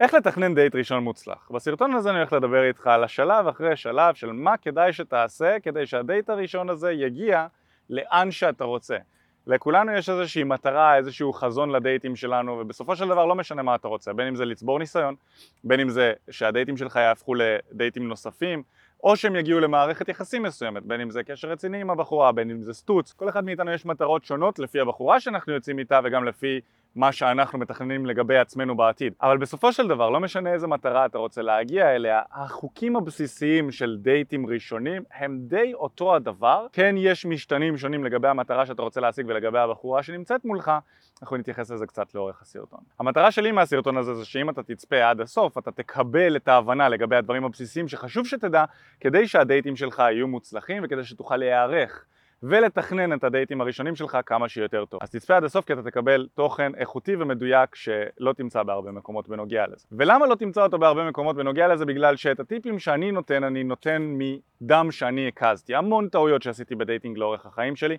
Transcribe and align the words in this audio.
איך 0.00 0.14
לתכנן 0.14 0.54
דייט 0.54 0.74
ראשון 0.74 1.04
מוצלח? 1.04 1.50
בסרטון 1.50 1.94
הזה 1.94 2.10
אני 2.10 2.18
הולך 2.18 2.32
לדבר 2.32 2.64
איתך 2.64 2.86
על 2.86 3.04
השלב 3.04 3.46
אחרי 3.46 3.76
שלב 3.76 4.14
של 4.14 4.32
מה 4.32 4.56
כדאי 4.56 4.92
שתעשה 4.92 5.56
כדי 5.62 5.86
שהדייט 5.86 6.30
הראשון 6.30 6.70
הזה 6.70 6.92
יגיע 6.92 7.46
לאן 7.90 8.30
שאתה 8.30 8.64
רוצה. 8.64 8.96
לכולנו 9.46 9.92
יש 9.92 10.08
איזושהי 10.08 10.44
מטרה, 10.44 10.96
איזשהו 10.96 11.32
חזון 11.32 11.70
לדייטים 11.70 12.16
שלנו 12.16 12.58
ובסופו 12.60 12.96
של 12.96 13.08
דבר 13.08 13.26
לא 13.26 13.34
משנה 13.34 13.62
מה 13.62 13.74
אתה 13.74 13.88
רוצה, 13.88 14.12
בין 14.12 14.26
אם 14.26 14.36
זה 14.36 14.44
לצבור 14.44 14.78
ניסיון, 14.78 15.14
בין 15.64 15.80
אם 15.80 15.88
זה 15.88 16.12
שהדייטים 16.30 16.76
שלך 16.76 16.96
יהפכו 16.96 17.34
לדייטים 17.34 18.08
נוספים 18.08 18.62
או 19.04 19.16
שהם 19.16 19.36
יגיעו 19.36 19.60
למערכת 19.60 20.08
יחסים 20.08 20.42
מסוימת, 20.42 20.82
בין 20.82 21.00
אם 21.00 21.10
זה 21.10 21.22
קשר 21.22 21.48
רציני 21.48 21.80
עם 21.80 21.90
הבחורה, 21.90 22.32
בין 22.32 22.50
אם 22.50 22.62
זה 22.62 22.74
סטוץ, 22.74 23.12
כל 23.12 23.28
אחד 23.28 23.44
מאיתנו 23.44 23.72
יש 23.72 23.86
מטרות 23.86 24.24
שונות 24.24 24.58
לפי 24.58 24.80
הבחורה 24.80 25.20
שאנחנו 25.20 25.52
יוצאים 25.52 25.78
איתה 25.78 26.00
וגם 26.04 26.24
לפי 26.24 26.60
מה 26.96 27.12
שאנחנו 27.12 27.58
מתכננים 27.58 28.06
לגבי 28.06 28.36
עצמנו 28.36 28.76
בעתיד. 28.76 29.12
אבל 29.22 29.38
בסופו 29.38 29.72
של 29.72 29.88
דבר, 29.88 30.10
לא 30.10 30.20
משנה 30.20 30.52
איזה 30.52 30.66
מטרה 30.66 31.06
אתה 31.06 31.18
רוצה 31.18 31.42
להגיע 31.42 31.94
אליה, 31.94 32.22
החוקים 32.32 32.96
הבסיסיים 32.96 33.70
של 33.70 33.96
דייטים 34.00 34.46
ראשונים 34.46 35.02
הם 35.14 35.38
די 35.40 35.74
אותו 35.74 36.16
הדבר. 36.16 36.66
כן, 36.72 36.94
יש 36.98 37.26
משתנים 37.26 37.76
שונים 37.76 38.04
לגבי 38.04 38.28
המטרה 38.28 38.66
שאתה 38.66 38.82
רוצה 38.82 39.00
להשיג 39.00 39.26
ולגבי 39.28 39.58
הבחורה 39.58 40.02
שנמצאת 40.02 40.44
מולך, 40.44 40.72
אנחנו 41.22 41.36
נתייחס 41.36 41.70
לזה 41.70 41.86
קצת 41.86 42.14
לאורך 42.14 42.42
הסרטון. 42.42 42.80
המטרה 42.98 43.30
שלי 43.30 43.52
מהסרטון 43.52 43.96
הזה 43.96 44.14
זה 44.14 44.24
שאם 44.24 44.50
אתה 44.50 44.62
תצפה 44.62 45.10
עד 45.10 45.20
הסוף, 45.20 45.58
אתה 45.58 45.70
תקבל 45.70 46.36
את 46.36 46.48
ההבנה 46.48 46.88
לגבי 46.88 47.16
הדברים 47.16 47.44
הבסיסיים 47.44 47.88
שחשוב 47.88 48.26
שתדע 48.26 48.64
כדי 49.00 49.28
שהדייטים 49.28 49.76
שלך 49.76 49.98
יהיו 49.98 50.28
מוצלחים 50.28 50.82
וכדי 50.86 51.04
שתוכל 51.04 51.36
להיערך 51.36 52.04
ולתכנן 52.42 53.12
את 53.12 53.24
הדייטים 53.24 53.60
הראשונים 53.60 53.96
שלך 53.96 54.18
כמה 54.26 54.48
שיותר 54.48 54.84
טוב. 54.84 55.00
אז 55.02 55.10
תצפה 55.10 55.36
עד 55.36 55.44
הסוף 55.44 55.64
כי 55.64 55.72
אתה 55.72 55.82
תקבל 55.82 56.28
תוכן 56.34 56.72
איכותי 56.74 57.16
ומדויק 57.16 57.74
שלא 57.74 58.32
תמצא 58.36 58.62
בהרבה 58.62 58.90
מקומות 58.90 59.28
בנוגע 59.28 59.66
לזה. 59.66 59.86
ולמה 59.92 60.26
לא 60.26 60.34
תמצא 60.34 60.62
אותו 60.62 60.78
בהרבה 60.78 61.08
מקומות 61.08 61.36
בנוגע 61.36 61.68
לזה? 61.68 61.84
בגלל 61.84 62.16
שאת 62.16 62.40
הטיפים 62.40 62.78
שאני 62.78 63.12
נותן, 63.12 63.44
אני 63.44 63.64
נותן 63.64 64.18
מדם 64.18 64.88
שאני 64.90 65.28
הקזתי. 65.28 65.74
המון 65.74 66.08
טעויות 66.08 66.42
שעשיתי 66.42 66.74
ב 66.74 66.80
dating 66.80 67.18
לאורך 67.18 67.46
החיים 67.46 67.76
שלי. 67.76 67.96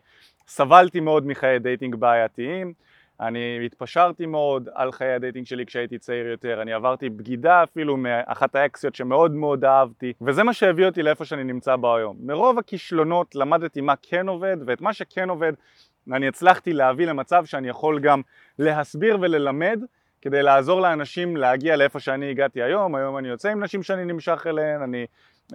סבלתי 0.48 1.00
מאוד 1.00 1.28
מחיי 1.28 1.60
dating 1.60 1.96
בעייתיים. 1.96 2.74
אני 3.22 3.66
התפשרתי 3.66 4.26
מאוד 4.26 4.70
על 4.74 4.92
חיי 4.92 5.14
ה 5.14 5.19
dating 5.19 5.46
שלי 5.46 5.66
כשהייתי 5.66 5.98
צעיר 5.98 6.28
יותר, 6.28 6.62
אני 6.62 6.74
עברתי 6.74 7.10
בגידה 7.10 7.64
אפילו 7.64 7.98
מאחת 7.98 8.56
האקסיות 8.56 8.96
שמאוד 8.96 9.32
מאוד 9.32 9.66
אהבתי, 9.66 10.14
וזה 10.22 10.44
מה 10.44 10.54
שהביא 10.54 10.86
אותי 10.86 11.04
לאיפה 11.04 11.26
שאני 11.26 11.44
נמצא 11.44 11.76
בו 11.76 11.96
היום. 11.96 12.18
מרוב 12.20 12.60
הכישלונות 12.60 13.36
למדתי 13.36 13.82
מה 13.82 13.94
כן 14.02 14.28
עובד, 14.28 14.58
ואת 14.66 14.82
מה 14.82 14.94
שכן 14.94 15.30
עובד 15.30 15.54
אני 16.12 16.28
הצלחתי 16.28 16.74
להביא 16.74 17.08
למצב 17.08 17.46
שאני 17.46 17.70
יכול 17.70 18.00
גם 18.00 18.22
להסביר 18.60 19.18
וללמד 19.22 19.80
כדי 20.22 20.44
לעזור 20.44 20.82
לאנשים 20.82 21.38
להגיע 21.38 21.76
לאיפה 21.76 22.00
שאני 22.00 22.30
הגעתי 22.30 22.64
היום, 22.64 22.96
היום 22.96 23.18
אני 23.18 23.28
יוצא 23.28 23.50
עם 23.50 23.64
נשים 23.64 23.84
שאני 23.84 24.06
נמשך 24.06 24.48
אליהן, 24.48 24.82
אני 24.82 25.06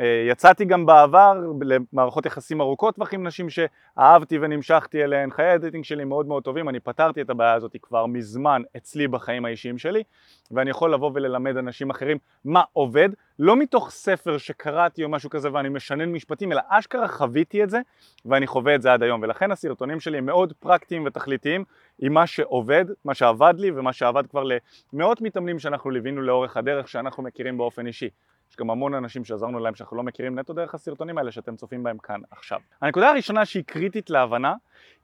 יצאתי 0.00 0.64
גם 0.64 0.86
בעבר 0.86 1.32
למערכות 1.60 2.26
יחסים 2.26 2.60
ארוכות 2.60 2.94
טווח 2.94 3.14
עם 3.14 3.26
נשים 3.26 3.46
שאהבתי 3.50 4.38
ונמשכתי 4.40 5.04
אליהן, 5.04 5.30
חיי 5.30 5.50
ה 5.50 5.55
dating 5.55 5.84
שלי 5.84 6.04
מאוד 6.04 6.26
מאוד 6.26 6.42
טובים, 6.42 6.68
אני 6.68 6.80
פתרתי 6.80 7.20
את 7.20 7.30
הבעיה 7.30 7.54
הזאת 7.54 7.76
כבר 7.82 8.06
מזמן 8.06 8.62
אצלי 8.76 9.08
בחיים 9.08 9.44
האישיים 9.44 9.78
שלי 9.78 10.02
ואני 10.50 10.70
יכול 10.70 10.94
לבוא 10.94 11.10
וללמד 11.14 11.56
אנשים 11.56 11.90
אחרים 11.90 12.18
מה 12.44 12.62
עובד, 12.72 13.08
לא 13.38 13.56
מתוך 13.56 13.90
ספר 13.90 14.38
שקראתי 14.38 15.04
או 15.04 15.08
משהו 15.08 15.30
כזה 15.30 15.52
ואני 15.52 15.68
משנן 15.68 16.12
משפטים, 16.12 16.52
אלא 16.52 16.60
אשכרה 16.68 17.08
חוויתי 17.08 17.62
את 17.64 17.70
זה 17.70 17.80
ואני 18.26 18.46
חווה 18.46 18.74
את 18.74 18.82
זה 18.82 18.92
עד 18.92 19.02
היום. 19.02 19.22
ולכן 19.22 19.52
הסרטונים 19.52 20.00
שלי 20.00 20.18
הם 20.18 20.26
מאוד 20.26 20.52
פרקטיים 20.60 21.04
ותכליתיים 21.06 21.64
עם 21.98 22.12
מה 22.12 22.26
שעובד, 22.26 22.84
מה 23.04 23.14
שעבד 23.14 23.54
לי 23.58 23.70
ומה 23.70 23.92
שעבד 23.92 24.26
כבר 24.26 24.44
למאות 24.92 25.20
מתאמנים 25.20 25.58
שאנחנו 25.58 25.90
ליווינו 25.90 26.22
לאורך 26.22 26.56
הדרך 26.56 26.88
שאנחנו 26.88 27.22
מכירים 27.22 27.58
באופן 27.58 27.86
אישי 27.86 28.08
יש 28.52 28.56
גם 28.56 28.70
המון 28.70 28.94
אנשים 28.94 29.24
שעזרנו 29.24 29.58
להם 29.58 29.74
שאנחנו 29.74 29.96
לא 29.96 30.02
מכירים 30.02 30.38
נטו 30.38 30.52
דרך 30.52 30.74
הסרטונים 30.74 31.18
האלה 31.18 31.32
שאתם 31.32 31.56
צופים 31.56 31.82
בהם 31.82 31.98
כאן 31.98 32.20
עכשיו. 32.30 32.60
הנקודה 32.82 33.10
הראשונה 33.10 33.44
שהיא 33.44 33.64
קריטית 33.66 34.10
להבנה 34.10 34.54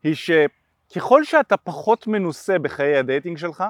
היא 0.02 0.14
שככל 0.14 1.24
שאתה 1.24 1.56
פחות 1.56 2.06
מנוסה 2.06 2.58
בחיי 2.58 2.96
ה 2.96 3.02
dating 3.02 3.38
שלך 3.38 3.64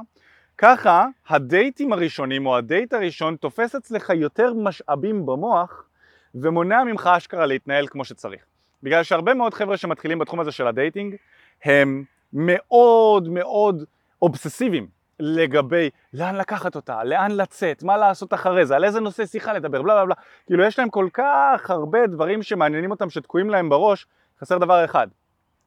ככה 0.59 1.07
הדייטים 1.29 1.93
הראשונים 1.93 2.47
או 2.47 2.57
הדייט 2.57 2.93
הראשון 2.93 3.37
תופס 3.37 3.75
אצלך 3.75 4.11
יותר 4.15 4.55
משאבים 4.55 5.27
במוח 5.27 5.89
ומונע 6.35 6.85
ממך 6.85 7.11
אשכרה 7.17 7.47
להתנהל 7.47 7.87
כמו 7.87 8.05
שצריך. 8.05 8.43
בגלל 8.83 9.03
שהרבה 9.03 9.35
מאוד 9.35 9.55
חבר'ה 9.55 9.77
שמתחילים 9.77 10.19
בתחום 10.19 10.41
הזה 10.41 10.53
של 10.53 10.67
ה 10.67 10.74
dating 10.74 11.17
הם 11.65 12.05
מאוד 12.33 13.29
מאוד 13.29 13.85
אובססיביים 14.23 14.98
לגבי 15.21 15.91
לאן 16.15 16.37
לקחת 16.37 16.77
אותה, 16.77 17.05
לאן 17.05 17.31
לצאת, 17.31 17.83
מה 17.83 17.97
לעשות 17.97 18.35
אחרי 18.35 18.67
זה, 18.67 18.77
על 18.77 18.85
איזה 18.85 19.01
נושא 19.01 19.27
שיחה 19.27 19.53
לדבר, 19.53 19.83
בלה 19.83 19.95
בלה 19.95 20.05
בלה, 20.05 20.15
כאילו 20.47 20.65
יש 20.65 20.79
להם 20.79 20.91
כל 20.91 21.09
כך 21.13 21.71
הרבה 21.71 22.07
דברים 22.07 22.43
שמעניינים 22.43 22.91
אותם 22.91 23.11
שתקועים 23.11 23.51
להם 23.51 23.69
בראש, 23.69 24.07
חסר 24.41 24.59
דבר 24.59 24.85
אחד, 24.85 25.07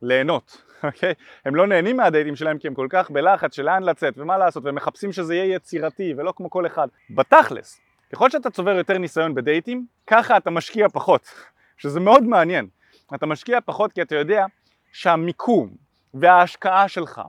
ליהנות, 0.02 0.62
אוקיי? 0.84 1.14
הם 1.46 1.56
לא 1.56 1.68
נהנים 1.68 1.98
מהדייטים 1.98 2.36
שלהם 2.36 2.58
כי 2.58 2.68
הם 2.68 2.74
כל 2.74 2.88
כך 2.90 3.12
בלחץ 3.12 3.56
של 3.56 3.64
לאן 3.64 3.84
לצאת 3.84 4.14
ומה 4.18 4.38
לעשות 4.38 4.66
והם 4.66 4.76
מחפשים 4.76 5.12
שזה 5.12 5.36
יהיה 5.36 5.56
יצירתי 5.56 6.14
ולא 6.18 6.34
כמו 6.36 6.50
כל 6.50 6.66
אחד. 6.66 6.88
בתכלס, 7.10 7.82
ככל 8.14 8.30
שאתה 8.30 8.50
צובר 8.50 8.72
יותר 8.72 8.98
ניסיון 8.98 9.36
בדייטים, 9.36 9.86
ככה 10.08 10.38
אתה 10.38 10.50
משקיע 10.50 10.90
פחות, 10.90 11.22
שזה 11.82 12.00
מאוד 12.00 12.24
מעניין. 12.24 12.68
אתה 13.16 13.26
משקיע 13.26 13.60
פחות 13.66 13.94
כי 13.94 14.02
אתה 14.02 14.16
יודע 14.16 14.46
שהמיקום 14.92 15.70
וההשקעה 16.14 16.88
שלך 16.88 17.22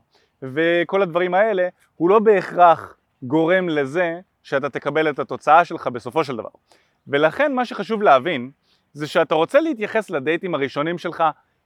וכל 0.42 1.02
הדברים 1.02 1.34
האלה, 1.34 1.68
הוא 1.96 2.10
לא 2.10 2.18
בהכרח 2.18 2.96
גורם 3.22 3.68
לזה 3.68 4.20
שאתה 4.42 4.70
תקבל 4.70 5.10
את 5.10 5.18
התוצאה 5.18 5.64
שלך 5.64 5.86
בסופו 5.86 6.24
של 6.24 6.36
דבר. 6.36 6.48
ולכן 7.06 7.54
מה 7.54 7.64
שחשוב 7.64 8.02
להבין 8.02 8.50
זה 8.92 9.06
שאתה 9.06 9.34
רוצה 9.34 9.60
להתייחס 9.60 10.10
לדייטים 10.10 10.54
הראשונים 10.54 10.98
שלך 10.98 11.24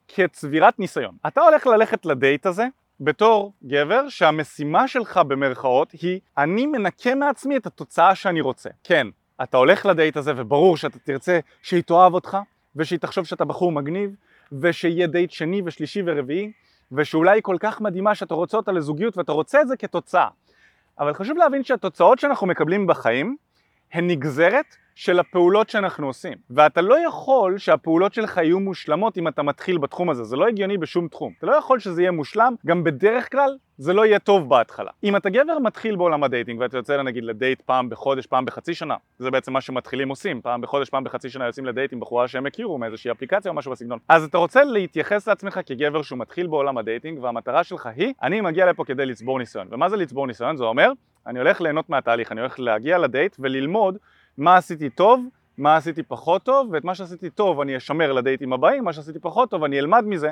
כצבירת 0.09 0.79
ניסיון. 0.79 1.17
אתה 1.27 1.41
הולך 1.41 1.67
ללכת 1.67 2.07
לדייט 2.07 2.47
הזה 2.47 2.67
בתור 3.01 3.53
גבר 3.65 4.09
שהמשימה 4.09 4.89
שלך 4.89 5.17
במרכאות 5.17 5.93
היא 5.93 6.21
אני 6.39 6.67
מנקה 6.67 7.15
מעצמי 7.15 7.57
את 7.57 7.67
התוצאה 7.67 8.15
שאני 8.15 8.41
רוצה. 8.41 8.71
כן, 8.85 9.07
אתה 9.43 9.57
הולך 9.57 9.87
לדייט 9.87 10.17
הזה 10.17 10.33
וברור 10.37 10.77
שאתה 10.77 10.99
תרצה 10.99 11.39
שהיא 11.63 11.83
תאהב 11.83 12.15
אותך 12.15 12.39
ושהיא 12.77 12.99
תחשוב 12.99 13.25
שאתה 13.25 13.45
בחור 13.45 13.73
מגניב 13.73 14.11
ושיהיה 14.53 15.07
דייט 15.07 15.31
שני 15.31 15.63
ושלישי 15.65 16.03
ורביעי 16.07 16.53
ושאולי 16.93 17.31
היא 17.31 17.43
כל 17.43 17.57
כך 17.61 17.81
מדהימה 17.81 18.15
שאתה 18.15 18.35
רוצה 18.35 18.57
אותה 18.57 18.73
לזוגיות 18.73 19.17
ואתה 19.19 19.33
רוצה 19.33 19.61
את 19.61 19.69
זה 19.69 19.77
כתוצאה. 19.77 20.29
אבל 20.99 21.15
חשוב 21.15 21.37
להבין 21.37 21.65
שהתוצאות 21.65 22.19
שאנחנו 22.19 22.47
מקבלים 22.47 22.87
בחיים 22.87 23.37
הן 23.93 24.11
נגזרת 24.11 24.77
של 24.97 25.21
הפעולות 25.21 25.71
שאנחנו 25.71 26.07
עושים. 26.07 26.33
ואתה 26.51 26.81
לא 26.81 27.07
יכול 27.07 27.59
שהפעולות 27.59 28.15
שלך 28.15 28.37
יהיו 28.37 28.61
מושלמות 28.61 29.19
אם 29.19 29.29
אתה 29.29 29.43
מתחיל 29.43 29.79
בתחום 29.79 30.11
הזה, 30.11 30.25
זה 30.25 30.37
לא 30.37 30.47
הגיוני 30.47 30.79
בשום 30.79 31.09
תחום. 31.09 31.33
אתה 31.39 31.47
לא 31.47 31.53
יכול 31.53 31.79
שזה 31.79 32.03
יהיה 32.03 32.11
מושלם, 32.11 32.55
גם 32.67 32.85
בדרך 32.85 33.33
כלל 33.33 33.57
זה 33.79 33.93
לא 33.93 34.07
יהיה 34.07 34.19
טוב 34.19 34.49
בהתחלה. 34.49 34.91
אם 35.05 35.17
אתה 35.17 35.31
גבר 35.31 35.59
מתחיל 35.59 35.97
בעולם 35.97 36.25
ה 36.25 36.30
dating 36.30 36.61
ואתה 36.61 36.77
יוצא 36.77 37.03
נגיד 37.03 37.25
לדייט 37.25 37.61
פעם 37.61 37.89
בחודש, 37.89 38.27
פעם 38.27 38.45
בחצי 38.45 38.75
שנה, 38.75 38.95
זה 39.19 39.31
בעצם 39.31 39.53
מה 39.53 39.61
שמתחילים 39.61 40.09
עושים, 40.09 40.41
פעם 40.41 40.61
בחודש, 40.61 40.91
פעם 40.91 41.05
בחצי 41.05 41.31
שנה 41.31 41.47
יוצאים 41.47 41.67
לדייט 41.67 41.93
עם 41.93 42.01
בחורה 42.01 42.29
שהם 42.29 42.47
הכירו 42.47 42.79
מאיזושהי 42.79 43.11
אפליקציה 43.11 43.51
או 43.51 43.57
משהו 43.57 43.73
בסגנון. 43.73 43.99
אז 44.09 44.25
אתה 44.25 44.39
רוצה 44.39 44.65
להתייחס 44.65 45.29
לעצמך 45.29 45.61
כגבר 45.67 46.03
שהוא 46.03 46.19
מתחיל 46.19 46.47
בעולם 46.47 46.79
ה 46.79 46.85
dating 46.85 47.23
והמטרה 47.23 47.65
שלך 47.65 47.89
היא, 47.97 48.13
אני 48.23 48.41
מגיע 48.41 48.67
לפה 48.67 48.85
כדי 48.85 49.07
לצבור 49.07 49.39
ניסיון. 49.39 49.69
ומה 49.71 49.89
זה 49.89 49.97
לצבור 49.97 50.27
ניסיון? 50.27 50.57
זה 50.57 50.65
אומר, 50.65 50.93
אני 51.27 51.39
הולך 51.39 51.61
ליהנות 51.61 51.91
מהתהליך, 51.91 52.33
אני 52.33 52.41
הולך 52.41 52.61
להגיע 52.61 52.99
לדייט 52.99 53.37
וללמוד 53.39 53.99
מה 54.39 54.57
עשיתי 54.57 54.91
טוב, 54.91 55.25
מה 55.59 55.77
עשיתי 55.77 56.03
פחות 56.03 56.43
טוב, 56.43 56.69
ואת 56.73 56.85
מה 56.85 56.95
שעשיתי 56.95 57.31
טוב 57.31 57.61
אני 57.61 57.77
אשמר 57.77 58.13
לדייטים 58.13 58.53
הבאים, 58.53 58.85
מה 58.85 58.93
שעשיתי 58.93 59.19
פחות 59.19 59.51
טוב 59.51 59.65
אני 59.65 59.79
אלמד 59.79 60.05
מזה 60.07 60.31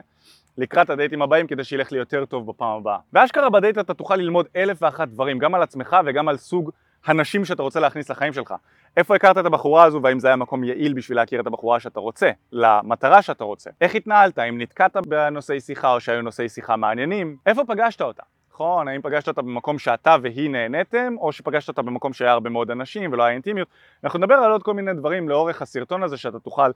לקראת 0.59 0.91
הדייטים 0.91 1.23
הבאים 1.23 1.47
כדי 1.47 1.65
שילך 1.65 1.93
לי 1.93 1.99
יותר 1.99 2.25
טוב 2.25 2.47
בפעם 2.47 2.77
הבאה. 2.77 2.99
ואשכרה 3.13 3.51
בדייט 3.51 3.79
אתה 3.79 3.95
תוכל 3.95 4.17
ללמוד 4.17 4.47
אלף 4.57 4.79
ואחת 4.83 5.09
דברים, 5.09 5.39
גם 5.39 5.55
על 5.55 5.63
עצמך 5.63 5.97
וגם 6.07 6.29
על 6.29 6.37
סוג 6.37 6.71
הנשים 7.07 7.45
שאתה 7.45 7.63
רוצה 7.63 7.81
להכניס 7.81 8.11
לחיים 8.11 8.33
שלך. 8.33 8.55
איפה 8.97 9.17
הכרת 9.17 9.39
את 9.39 9.47
הבחורה 9.47 9.85
הזו 9.85 10.01
והאם 10.03 10.19
זה 10.19 10.29
היה 10.29 10.37
מקום 10.37 10.65
יעיל 10.65 10.93
בשביל 10.93 11.19
להכיר 11.19 11.41
את 11.41 11.47
הבחורה 11.47 11.81
שאתה 11.81 12.01
רוצה, 12.01 12.31
למטרה 12.53 13.23
שאתה 13.23 13.45
רוצה. 13.45 13.71
איך 13.81 13.95
התנהלת, 13.95 14.39
אם 14.39 14.61
נתקעת 14.61 14.97
בנושאי 14.97 15.61
שיחה 15.61 15.95
או 15.95 16.01
שהיו 16.01 16.23
נושאי 16.23 16.49
שיחה 16.49 16.77
מעניינים, 16.77 17.37
איפה 17.47 17.63
פגשת 17.65 18.03
אותה. 18.03 18.23
נכון, 18.55 18.89
האם 18.89 19.03
פגשת 19.03 19.29
אותה 19.29 19.43
במקום 19.43 19.79
שאתה 19.79 20.17
והיא 20.23 20.51
נהניתם, 20.51 21.15
או 21.19 21.33
שפגשת 21.33 21.69
אותה 21.69 21.83
במקום 21.83 22.13
שהיה 22.13 22.33
הרבה 22.33 22.51
מאוד 22.51 22.71
אנשים 22.71 23.13
ולא 23.13 23.23
היה 23.23 23.33
אינטימיות. 23.33 23.69
אנחנו 24.05 24.19
נדבר 24.19 24.35
על 24.35 24.53
עוד 24.53 24.63
כל 24.63 24.75
מיני 24.75 24.95
דברים 24.95 25.29
לאורך 25.29 25.63
הסרטון 25.63 26.03
הזה 26.03 26.17
שאתה 26.17 26.39
תוכל 26.39 26.71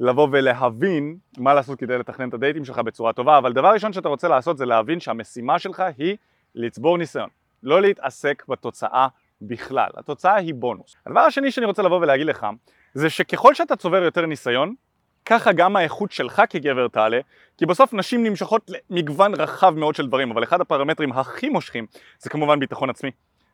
לבוא 0.00 0.28
ולהבין 0.32 1.16
מה 1.38 1.54
לעשות 1.54 1.78
כדי 1.78 1.98
לתכנן 1.98 2.28
את 2.28 2.34
הדייטים 2.34 2.64
שלך 2.64 2.78
בצורה 2.78 3.12
טובה, 3.12 3.38
אבל 3.38 3.52
דבר 3.52 3.68
ראשון 3.68 3.92
שאתה 3.92 4.08
רוצה 4.08 4.28
לעשות 4.28 4.58
זה 4.58 4.66
להבין 4.66 5.00
שהמשימה 5.00 5.58
שלך 5.58 5.82
היא 5.98 6.16
לצבור 6.54 6.98
ניסיון, 6.98 7.28
לא 7.62 7.82
להתעסק 7.82 8.44
בתוצאה 8.48 9.08
בכלל, 9.42 9.88
התוצאה 9.96 10.34
היא 10.34 10.54
בונוס. 10.54 10.96
הדבר 11.06 11.20
השני 11.20 11.50
שאני 11.50 11.66
רוצה 11.66 11.82
לבוא 11.82 12.00
ולהגיד 12.00 12.26
לך 12.26 12.46
זה 12.94 13.10
שככל 13.10 13.54
שאתה 13.54 13.76
צובר 13.76 14.02
יותר 14.02 14.26
ניסיון 14.26 14.74
ככה 15.26 15.52
גם 15.52 15.76
האיכות 15.76 16.12
שלך 16.12 16.42
כגבר 16.50 16.88
תעלה, 16.88 17.20
כי 17.58 17.66
בסוף 17.66 17.94
נשים 17.94 18.24
נמשכות 18.24 18.70
למגוון 18.90 19.34
רחב 19.34 19.74
מאוד 19.76 19.94
של 19.94 20.06
דברים, 20.06 20.30
אבל 20.30 20.44
אחד 20.44 20.60
הפרמטרים 20.60 21.12
הכי 21.12 21.48
מושכים 21.48 21.86
זה 22.18 22.30
כמובן 22.30 22.60
ביטחון 22.60 22.90
עצמי. 22.90 23.10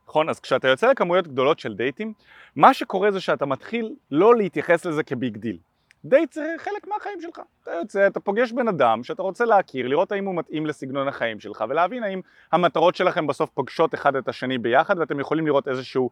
נכון? 0.08 0.28
אז 0.28 0.40
כשאתה 0.40 0.68
יוצא 0.68 0.90
לכמויות 0.90 1.28
גדולות 1.28 1.58
של 1.58 1.74
דייטים, 1.74 2.12
מה 2.56 2.74
שקורה 2.74 3.10
זה 3.10 3.20
שאתה 3.20 3.46
מתחיל 3.46 3.94
לא 4.10 4.36
להתייחס 4.36 4.84
לזה 4.84 5.02
כ 5.02 5.16
big 5.16 5.36
deal. 5.36 5.58
דייט 6.04 6.32
זה 6.32 6.54
חלק 6.58 6.88
מהחיים 6.88 7.20
שלך. 7.20 7.40
אתה 7.62 7.70
יוצא, 7.70 8.06
אתה 8.06 8.20
פוגש 8.20 8.52
בן 8.52 8.68
אדם 8.68 9.02
שאתה 9.02 9.22
רוצה 9.22 9.44
להכיר, 9.44 9.88
לראות 9.88 10.12
האם 10.12 10.24
הוא 10.24 10.34
מתאים 10.34 10.66
לסגנון 10.66 11.08
החיים 11.08 11.40
שלך, 11.40 11.64
ולהבין 11.68 12.02
האם 12.02 12.20
המטרות 12.52 12.94
שלכם 12.94 13.26
בסוף 13.26 13.50
פוגשות 13.50 13.94
אחד 13.94 14.16
את 14.16 14.28
השני 14.28 14.58
ביחד, 14.58 14.98
ואתם 14.98 15.20
יכולים 15.20 15.46
לראות 15.46 15.68
איזשהו 15.68 16.10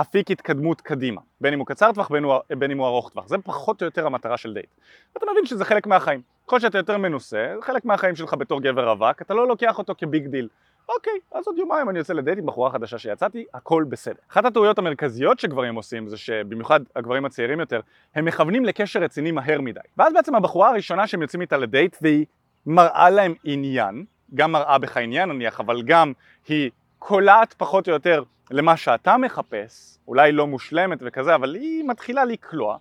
אפיק 0.00 0.30
התקדמות 0.30 0.80
קדימה, 0.80 1.20
בין 1.40 1.52
אם 1.52 1.58
הוא 1.58 1.66
קצר 1.66 1.92
טווח, 1.92 2.08
בין, 2.08 2.24
הוא, 2.24 2.34
בין 2.58 2.70
אם 2.70 2.78
הוא 2.78 2.86
ארוך 2.86 3.10
טווח. 3.10 3.28
זה 3.28 3.36
פחות 3.38 3.82
או 3.82 3.84
יותר 3.84 4.06
המטרה 4.06 4.36
של 4.36 4.54
דייט. 4.54 4.74
ואתה 5.14 5.26
מבין 5.32 5.46
שזה 5.46 5.64
חלק 5.64 5.86
מהחיים. 5.86 6.20
ככל 6.46 6.60
שאתה 6.60 6.78
יותר 6.78 6.98
מנוסה, 6.98 7.52
זה 7.56 7.62
חלק 7.62 7.84
מהחיים 7.84 8.16
שלך 8.16 8.34
בתור 8.34 8.62
גבר 8.62 8.88
רווק, 8.88 9.22
אתה 9.22 9.34
לא 9.34 9.48
לוקח 9.48 9.78
אותו 9.78 9.94
כ 9.98 10.09
big 10.09 10.26
deal. 10.26 10.48
אוקיי, 10.88 11.12
אז 11.34 11.46
עוד 11.46 11.58
יומיים 11.58 11.88
אני 11.88 11.98
יוצא 11.98 12.12
לדייט 12.12 12.38
עם 12.38 12.46
בחורה 12.46 12.70
חדשה 12.70 12.98
שיצאתי, 12.98 13.44
הכל 13.54 13.84
בסדר. 13.88 14.14
אחת 14.30 14.44
הטעויות 14.44 14.78
המרכזיות 14.78 15.38
שגברים 15.38 15.74
עושים 15.74 16.08
זה 16.08 16.16
שבמיוחד 16.16 16.80
הגברים 16.96 17.24
הצעירים 17.24 17.60
יותר, 17.60 17.80
הם 18.14 18.24
מכוונים 18.24 18.64
לקשר 18.64 19.00
רציני 19.00 19.30
מהר 19.30 19.60
מדי. 19.60 19.80
ואז 19.96 20.12
בעצם 20.12 20.34
הבחורה 20.34 20.68
הראשונה 20.70 21.06
שהם 21.06 21.22
יוצאים 21.22 21.40
איתה 21.40 21.56
לדייט 21.56 21.96
והיא 22.02 22.26
מראה 22.66 23.10
להם 23.10 23.34
עניין, 23.44 24.04
גם 24.34 24.52
מראה 24.52 24.78
בך 24.78 24.96
עניין 24.96 25.28
נניח, 25.28 25.60
אבל 25.60 25.82
גם 25.82 26.12
היא 26.48 26.70
קולעת 26.98 27.54
פחות 27.58 27.88
או 27.88 27.92
יותר 27.92 28.22
למה 28.50 28.76
שאתה 28.76 29.16
מחפש, 29.16 29.98
אולי 30.08 30.32
לא 30.32 30.46
מושלמת 30.46 30.98
וכזה, 31.00 31.34
אבל 31.34 31.54
היא 31.54 31.84
מתחילה 31.84 32.24
לקלוע. 32.24 32.76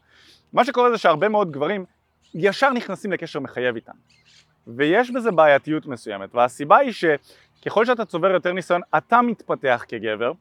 מה 0.53 0.65
שקורה 0.65 0.91
זה 0.91 0.97
שהרבה 0.97 1.29
מאוד 1.29 1.51
גברים 1.51 1.85
ישר 2.33 2.69
נכנסים 2.69 3.11
לקשר 3.11 3.39
מחייב 3.39 3.75
איתם. 3.75 3.93
ויש 4.67 5.11
בזה 5.11 5.31
בעייתיות 5.31 5.85
מסוימת, 5.85 6.35
והסיבה 6.35 6.77
היא 6.77 6.91
שככל 6.91 7.85
שאתה 7.85 8.05
צובר 8.05 8.31
יותר 8.31 8.53
ניסיון, 8.53 8.81
אתה 8.97 9.21
מתפתח 9.21 9.85
כגבר, 9.87 10.31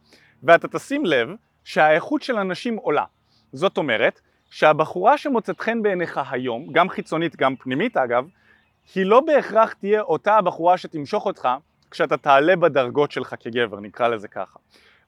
ואתה 0.42 0.68
תשים 0.68 1.06
לב 1.06 1.28
שהאיכות 1.64 2.22
של 2.22 2.36
אנשים 2.36 2.76
עולה. 2.76 3.04
זאת 3.52 3.78
אומרת, 3.78 4.20
שהבחורה 4.50 5.18
שמוצאת 5.18 5.60
חן 5.60 5.82
בעיניך 5.82 6.20
היום, 6.30 6.72
גם 6.72 6.88
חיצונית, 6.88 7.36
גם 7.36 7.56
פנימית 7.56 7.96
אגב, 7.96 8.26
היא 8.94 9.06
לא 9.06 9.20
בהכרח 9.20 9.72
תהיה 9.72 10.00
אותה 10.00 10.36
הבחורה 10.36 10.78
שתמשוך 10.78 11.26
אותך 11.26 11.48
כשאתה 11.90 12.16
תעלה 12.16 12.56
בדרגות 12.56 13.12
שלך 13.12 13.34
כגבר, 13.40 13.80
נקרא 13.80 14.08
לזה 14.08 14.28
ככה. 14.28 14.58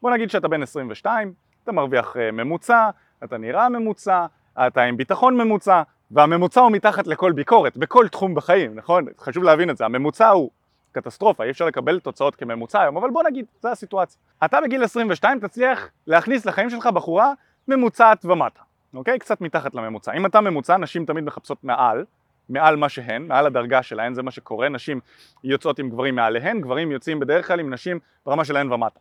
בוא 0.02 0.10
נגיד 0.10 0.30
שאתה 0.30 0.48
בן 0.48 0.62
22, 0.62 1.32
אתה 1.64 1.72
מרוויח 1.72 2.16
אה, 2.16 2.30
ממוצע, 2.32 2.90
אתה 3.24 3.38
נראה 3.38 3.68
ממוצע, 3.68 4.26
אתה 4.66 4.82
עם 4.82 4.96
ביטחון 4.96 5.36
ממוצע, 5.36 5.82
והממוצע 6.10 6.60
הוא 6.60 6.72
מתחת 6.72 7.06
לכל 7.06 7.32
ביקורת, 7.32 7.76
בכל 7.76 8.08
תחום 8.08 8.34
בחיים, 8.34 8.74
נכון? 8.74 9.04
חשוב 9.18 9.44
להבין 9.44 9.70
את 9.70 9.76
זה, 9.76 9.84
הממוצע 9.84 10.28
הוא 10.28 10.50
קטסטרופה, 10.92 11.44
אי 11.44 11.50
אפשר 11.50 11.66
לקבל 11.66 12.00
תוצאות 12.00 12.36
כממוצע 12.36 12.82
היום, 12.82 12.96
אבל 12.96 13.10
בוא 13.10 13.22
נגיד, 13.22 13.46
זו 13.62 13.68
הסיטואציה. 13.68 14.20
אתה 14.44 14.60
בגיל 14.60 14.84
22 14.84 15.40
תצליח 15.40 15.88
להכניס 16.06 16.46
לחיים 16.46 16.70
שלך 16.70 16.86
בחורה 16.86 17.32
ממוצעת 17.68 18.24
ומטה, 18.24 18.62
אוקיי? 18.94 19.18
קצת 19.18 19.40
מתחת 19.40 19.74
לממוצע. 19.74 20.12
אם 20.12 20.26
אתה 20.26 20.40
ממוצע, 20.40 20.76
נשים 20.76 21.04
תמיד 21.04 21.24
מחפשות 21.24 21.64
מעל, 21.64 22.04
מעל 22.48 22.76
מה 22.76 22.88
שהן, 22.88 23.26
מעל 23.26 23.46
הדרגה 23.46 23.82
שלהן, 23.82 24.14
זה 24.14 24.22
מה 24.22 24.30
שקורה, 24.30 24.68
נשים 24.68 25.00
יוצאות 25.44 25.78
עם 25.78 25.90
גברים 25.90 26.14
מעליהן, 26.14 26.60
גברים 26.60 26.92
יוצאים 26.92 27.20
בדרך 27.20 27.46
כלל 27.46 27.60
עם 27.60 27.72
נשים 27.72 27.98
ברמה 28.26 28.44
שלהן 28.44 28.72
ומטה. 28.72 29.00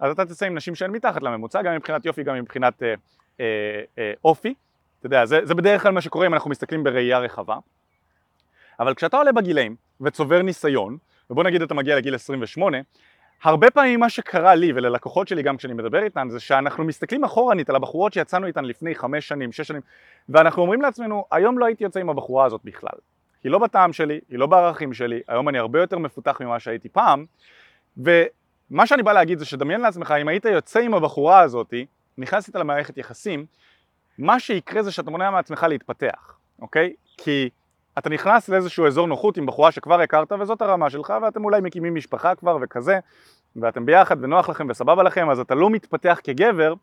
אז 0.00 0.12
אתה 0.12 0.24
תצא 0.24 0.46
עם 0.46 0.54
נשים 0.54 0.74
שהן 0.74 0.90
מתחת 0.90 1.22
לממוצע, 1.22 1.62
גם 1.62 1.74
מבחינת 1.74 2.06
יופי, 2.06 2.22
גם 2.22 2.36
מבחינת 2.36 2.82
אה, 2.82 2.94
אה, 3.40 3.44
אה, 3.98 4.12
אופי, 4.24 4.54
אתה 4.98 5.06
יודע, 5.06 5.24
זה, 5.24 5.40
זה 5.42 5.54
בדרך 5.54 5.82
כלל 5.82 5.92
מה 5.92 6.00
שקורה 6.00 6.26
אם 6.26 6.34
אנחנו 6.34 6.50
מסתכלים 6.50 6.84
בראייה 6.84 7.18
רחבה, 7.18 7.56
אבל 8.80 8.94
כשאתה 8.94 9.16
עולה 9.16 9.32
בגילאים 9.32 9.76
וצובר 10.00 10.42
ניסיון, 10.42 10.96
ובוא 11.30 11.44
נגיד 11.44 11.62
אתה 11.62 11.74
מגיע 11.74 11.96
לגיל 11.96 12.14
28, 12.14 12.78
הרבה 13.42 13.70
פעמים 13.70 14.00
מה 14.00 14.08
שקרה 14.08 14.54
לי 14.54 14.72
וללקוחות 14.72 15.28
שלי 15.28 15.42
גם 15.42 15.56
כשאני 15.56 15.74
מדבר 15.74 16.02
איתן 16.02 16.28
זה 16.28 16.40
שאנחנו 16.40 16.84
מסתכלים 16.84 17.24
אחורנית 17.24 17.70
על 17.70 17.76
הבחורות 17.76 18.12
שיצאנו 18.12 18.46
איתן 18.46 18.64
לפני 18.64 18.94
חמש 18.94 19.28
שנים, 19.28 19.52
שש 19.52 19.68
שנים 19.68 19.80
ואנחנו 20.28 20.62
אומרים 20.62 20.82
לעצמנו 20.82 21.24
היום 21.30 21.58
לא 21.58 21.66
הייתי 21.66 21.84
יוצא 21.84 22.00
עם 22.00 22.10
הבחורה 22.10 22.44
הזאת 22.44 22.60
בכלל. 22.64 22.98
היא 23.44 23.52
לא 23.52 23.58
בטעם 23.58 23.92
שלי, 23.92 24.20
היא 24.28 24.38
לא 24.38 24.46
בערכים 24.46 24.94
שלי, 24.94 25.20
היום 25.28 25.48
אני 25.48 25.58
הרבה 25.58 25.80
יותר 25.80 25.98
מפותח 25.98 26.40
ממה 26.40 26.60
שהייתי 26.60 26.88
פעם 26.88 27.24
ומה 28.70 28.86
שאני 28.86 29.02
בא 29.02 29.12
להגיד 29.12 29.38
זה 29.38 29.44
שדמיין 29.44 29.80
לעצמך 29.80 30.14
אם 30.22 30.28
היית 30.28 30.44
יוצא 30.44 30.80
עם 30.80 30.94
הבחורה 30.94 31.40
הזאת, 31.40 31.74
נכנס 32.18 32.48
איתה 32.48 32.58
למערכת 32.58 32.98
יחסים 32.98 33.46
מה 34.18 34.40
שיקרה 34.40 34.82
זה 34.82 34.92
שאתה 34.92 35.10
מונע 35.10 35.30
מעצמך 35.30 35.66
להתפתח, 35.68 36.38
אוקיי? 36.62 36.92
כי 37.16 37.50
אתה 37.98 38.10
נכנס 38.10 38.48
לאיזשהו 38.48 38.86
אזור 38.86 39.06
נוחות 39.06 39.36
עם 39.36 39.46
בחורה 39.46 39.72
שכבר 39.72 40.00
הכרת 40.00 40.32
וזאת 40.32 40.62
הרמה 40.62 40.90
שלך 40.90 41.14
ואתם 41.22 41.44
אולי 41.44 41.60
מקימים 41.60 41.94
משפחה 41.94 42.34
כבר 42.34 42.58
וכזה 42.62 42.98
ואתם 43.56 43.86
ביחד 43.86 44.24
ונוח 44.24 44.48
לכם 44.48 44.66
וסבבה 44.70 45.02
לכם 45.02 45.30
אז 45.30 45.40
אתה 45.40 45.54
לא 45.54 45.70
מתפתח 45.70 46.20
כגבר 46.24 46.74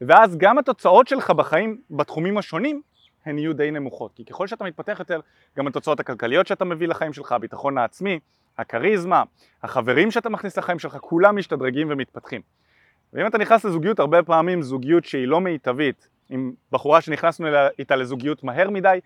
ואז 0.00 0.36
גם 0.36 0.58
התוצאות 0.58 1.08
שלך 1.08 1.30
בחיים 1.30 1.80
בתחומים 1.90 2.38
השונים 2.38 2.82
הן 3.24 3.38
יהיו 3.38 3.52
די 3.52 3.70
נמוכות 3.70 4.12
כי 4.14 4.24
ככל 4.24 4.46
שאתה 4.46 4.64
מתפתח 4.64 4.96
יותר 4.98 5.20
גם 5.58 5.66
התוצאות 5.66 6.00
הכלכליות 6.00 6.46
שאתה 6.46 6.64
מביא 6.64 6.88
לחיים 6.88 7.12
שלך, 7.12 7.32
הביטחון 7.32 7.78
העצמי, 7.78 8.18
הכריזמה, 8.58 9.22
החברים 9.62 10.10
שאתה 10.10 10.28
מכניס 10.28 10.58
לחיים 10.58 10.78
שלך 10.78 10.96
כולם 10.96 11.36
משתדרגים 11.36 11.88
ומתפתחים 11.90 12.40
ואם 13.12 13.26
אתה 13.26 13.38
נכנס 13.38 13.64
לזוגיות 13.64 13.98
הרבה 13.98 14.22
פעמים 14.22 14.62
זוגיות 14.62 15.04
שהיא 15.04 15.28
לא 15.28 15.40
מיטבית 15.40 16.08
עם 16.30 16.52
בחורה 16.72 17.00
שנכנסנו 17.00 17.46
איתה 17.78 17.96
לזוגיות 17.96 18.44
מהר 18.44 18.70
מדי 18.70 19.00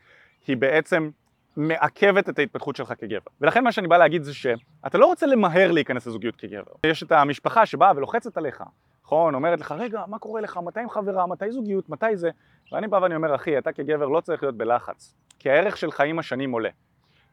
היא 0.47 0.57
בעצם 0.57 1.11
מעכבת 1.57 2.29
את 2.29 2.39
ההתפתחות 2.39 2.77
שלך 2.77 2.93
כגבר. 2.99 3.31
ולכן 3.41 3.65
מה 3.65 3.73
שאני 3.73 3.89
בא 3.89 3.97
להגיד 3.97 4.23
זה 4.23 4.35
שאתה 4.35 4.99
לא 4.99 5.07
רוצה 5.07 5.27
למהר 5.27 5.73
להיכנס 5.73 6.07
לזוגיות 6.07 6.37
כגבר. 6.37 6.73
יש 6.87 7.03
את 7.03 7.13
המשפחה 7.13 7.67
שבאה 7.67 7.93
ולוחצת 7.97 8.37
עליך, 8.37 8.63
נכון? 9.05 9.35
אומרת 9.35 9.61
לך, 9.61 9.73
רגע, 9.79 10.03
מה 10.07 10.19
קורה 10.19 10.41
לך? 10.41 10.61
מתי 10.65 10.81
עם 10.81 10.91
חברה? 10.91 11.27
מתי 11.27 11.51
זוגיות? 11.51 11.89
מתי 11.89 12.17
זה? 12.17 12.31
ואני 12.73 12.89
בא 12.89 12.97
ואני 12.97 13.17
אומר, 13.17 13.35
אחי, 13.35 13.59
אתה 13.59 13.73
כגבר 13.73 14.09
לא 14.09 14.21
צריך 14.21 14.43
להיות 14.43 14.57
בלחץ, 14.57 15.15
כי 15.39 15.51
הערך 15.51 15.77
שלך 15.77 16.01
עם 16.01 16.19
השנים 16.19 16.53
עולה. 16.53 16.71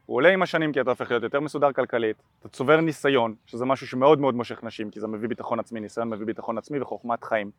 הוא 0.06 0.16
עולה 0.16 0.28
עם 0.28 0.42
השנים 0.42 0.72
כי 0.72 0.80
אתה 0.80 0.90
הופך 0.90 1.10
להיות 1.10 1.22
יותר 1.22 1.40
מסודר 1.40 1.72
כלכלית, 1.72 2.16
אתה 2.40 2.48
צובר 2.48 2.80
ניסיון, 2.80 3.34
שזה 3.46 3.64
משהו 3.64 3.86
שמאוד 3.86 4.20
מאוד 4.20 4.34
מושך 4.34 4.64
נשים, 4.64 4.90
כי 4.90 5.00
זה 5.00 5.06
מביא 5.06 5.28
ביטחון 5.28 5.60
עצמי, 5.60 5.80
ניסיון 5.80 6.10
מביא 6.10 6.26
ביטחון 6.26 6.58
עצמי 6.58 6.80
וחוכמת 6.80 7.24
חיים, 7.24 7.50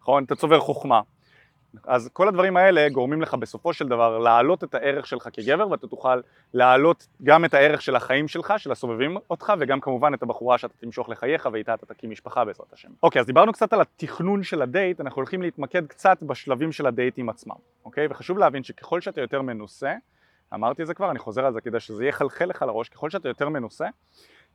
נכון? 0.00 0.24
אתה 0.24 0.34
צובר 0.34 0.60
חוכמה, 0.60 1.00
אז 1.84 2.10
כל 2.12 2.28
הדברים 2.28 2.56
האלה 2.56 2.88
גורמים 2.88 3.22
לך 3.22 3.34
בסופו 3.34 3.72
של 3.72 3.88
דבר 3.88 4.18
להעלות 4.18 4.64
את 4.64 4.74
הערך 4.74 5.06
שלך 5.06 5.28
כגבר 5.32 5.70
ואתה 5.70 5.86
תוכל 5.86 6.20
להעלות 6.54 7.06
גם 7.22 7.44
את 7.44 7.54
הערך 7.54 7.82
של 7.82 7.96
החיים 7.96 8.28
שלך, 8.28 8.54
של 8.56 8.72
הסובבים 8.72 9.16
אותך 9.30 9.52
וגם 9.58 9.80
כמובן 9.80 10.14
את 10.14 10.22
הבחורה 10.22 10.58
שאתה 10.58 10.74
תמשוך 10.80 11.08
לחייך 11.08 11.48
ואיתה 11.52 11.74
אתה 11.74 11.86
תקים 11.86 12.10
משפחה 12.10 12.44
בעזרת 12.44 12.72
השם. 12.72 12.88
אוקיי, 13.02 13.20
אז 13.20 13.26
דיברנו 13.26 13.52
קצת 13.52 13.72
על 13.72 13.80
התכנון 13.80 14.42
של 14.42 14.62
הדייט, 14.62 15.00
אנחנו 15.00 15.16
הולכים 15.16 15.42
להתמקד 15.42 15.86
קצת 15.86 16.22
בשלבים 16.22 16.72
של 16.72 16.86
הדייטים 16.86 17.28
עצמם, 17.28 17.56
אוקיי? 17.84 18.06
וחשוב 18.10 18.38
להבין 18.38 18.62
שככל 18.62 19.00
שאתה 19.00 19.20
יותר 19.20 19.42
מנוסה, 19.42 19.94
אמרתי 20.54 20.82
את 20.82 20.86
זה 20.86 20.94
כבר, 20.94 21.10
אני 21.10 21.18
חוזר 21.18 21.46
על 21.46 21.52
זה 21.52 21.60
כדי 21.60 21.80
שזה 21.80 22.04
יהיה 22.04 22.12
חלחל 22.12 22.44
לך 22.44 22.62
לראש, 22.62 22.88
ככל 22.88 23.10
שאתה 23.10 23.28
יותר 23.28 23.48
מנוסה, 23.48 23.86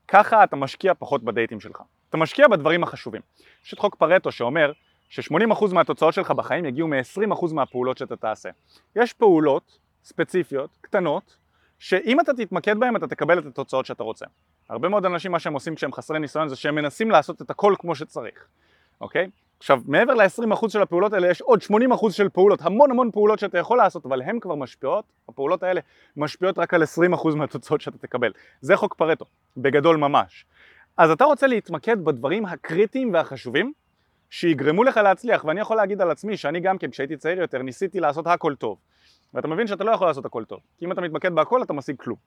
ככה 0.08 0.44
אתה 0.44 0.56
משקיע 0.56 0.94
פחות 0.94 1.24
בדייטים 1.24 1.60
שלך. 1.60 1.82
אתה 2.10 2.18
משקיע 2.18 2.48
בדברים 2.48 2.84
החשובים. 2.84 3.22
יש 3.66 3.74
את 3.74 3.80
חוק 3.80 3.96
פרטו 3.96 4.32
שאומר 4.32 4.72
ש-80% 5.10 5.74
מהתוצאות 5.74 6.14
שלך 6.14 6.32
בחיים 6.32 6.66
יגיעו 6.66 6.88
מ-20% 6.88 7.54
מהפעולות 7.54 7.98
שאתה 7.98 8.16
תעשה. 8.16 8.50
יש 8.96 9.14
פעולות 9.14 9.80
ספציפיות, 10.04 10.70
קטנות, 10.82 11.38
שאם 11.80 12.20
אתה 12.20 12.34
תתמקד 12.34 12.80
בהן 12.80 12.96
אתה 12.96 13.08
תקבל 13.08 13.40
את 13.40 13.46
התוצאות 13.46 13.86
שאתה 13.86 14.04
רוצה. 14.04 14.26
הרבה 14.70 14.90
מאוד 14.90 15.06
אנשים 15.06 15.32
מה 15.32 15.40
שהם 15.40 15.54
עושים 15.54 15.76
כשהם 15.76 15.94
חסרי 15.94 16.20
ניסיון 16.20 16.50
זה 16.50 16.56
שהם 16.56 16.76
מנסים 16.76 17.12
לעשות 17.12 17.42
את 17.42 17.50
הכל 17.50 17.76
כמו 17.80 17.96
שצריך, 17.96 18.48
אוקיי? 19.02 19.30
עכשיו 19.64 19.82
מעבר 19.86 20.14
ל-20% 20.14 20.70
של 20.70 20.82
הפעולות 20.82 21.14
האלה 21.14 21.30
יש 21.30 21.42
עוד 21.42 21.60
80% 21.62 22.12
של 22.12 22.30
פעולות, 22.30 22.62
המון 22.62 22.92
המון 22.92 23.12
פעולות 23.12 23.40
שאתה 23.40 23.58
יכול 23.58 23.78
לעשות 23.78 24.06
אבל 24.06 24.22
הן 24.22 24.40
כבר 24.40 24.56
משפיעות, 24.56 25.06
הפעולות 25.30 25.64
האלה 25.64 25.82
משפיעות 26.18 26.58
רק 26.58 26.74
על 26.74 26.84
20% 26.84 27.36
מהתוצאות 27.36 27.82
שאתה 27.82 27.98
תקבל. 27.98 28.32
זה 28.62 28.76
חוק 28.76 28.94
פרטו, 28.94 29.26
בגדול 29.58 29.98
ממש. 29.98 30.46
אז 30.98 31.12
אתה 31.12 31.24
רוצה 31.24 31.48
להתמקד 31.48 32.06
בדברים 32.06 32.46
הקריטיים 32.46 33.14
והחשובים 33.14 33.74
שיגרמו 34.30 34.84
לך 34.84 34.98
להצליח, 34.98 35.46
ואני 35.46 35.62
יכול 35.62 35.78
להגיד 35.78 36.02
על 36.02 36.12
עצמי 36.12 36.38
שאני 36.38 36.60
גם 36.60 36.78
כן 36.78 36.92
כשהייתי 36.92 37.18
צעיר 37.18 37.42
יותר 37.42 37.62
ניסיתי 37.62 38.00
לעשות 38.00 38.28
הכל 38.28 38.56
טוב 38.56 38.78
ואתה 39.34 39.48
מבין 39.48 39.68
שאתה 39.68 39.84
לא 39.84 39.92
יכול 39.92 40.08
לעשות 40.08 40.26
הכל 40.26 40.46
טוב, 40.46 40.60
כי 40.80 40.86
אם 40.86 40.92
אתה 40.92 41.02
מתמקד 41.02 41.34
בהכל 41.34 41.64
אתה 41.64 41.74
משיג 41.74 41.96
כלום 42.00 42.18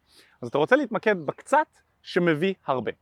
אז 0.43 0.49
אתה 0.49 0.59
רוצה 0.59 0.76
להתמקד 0.76 1.26
בקצת 1.26 1.66
שמביא 2.02 2.55
הרבה 2.66 2.93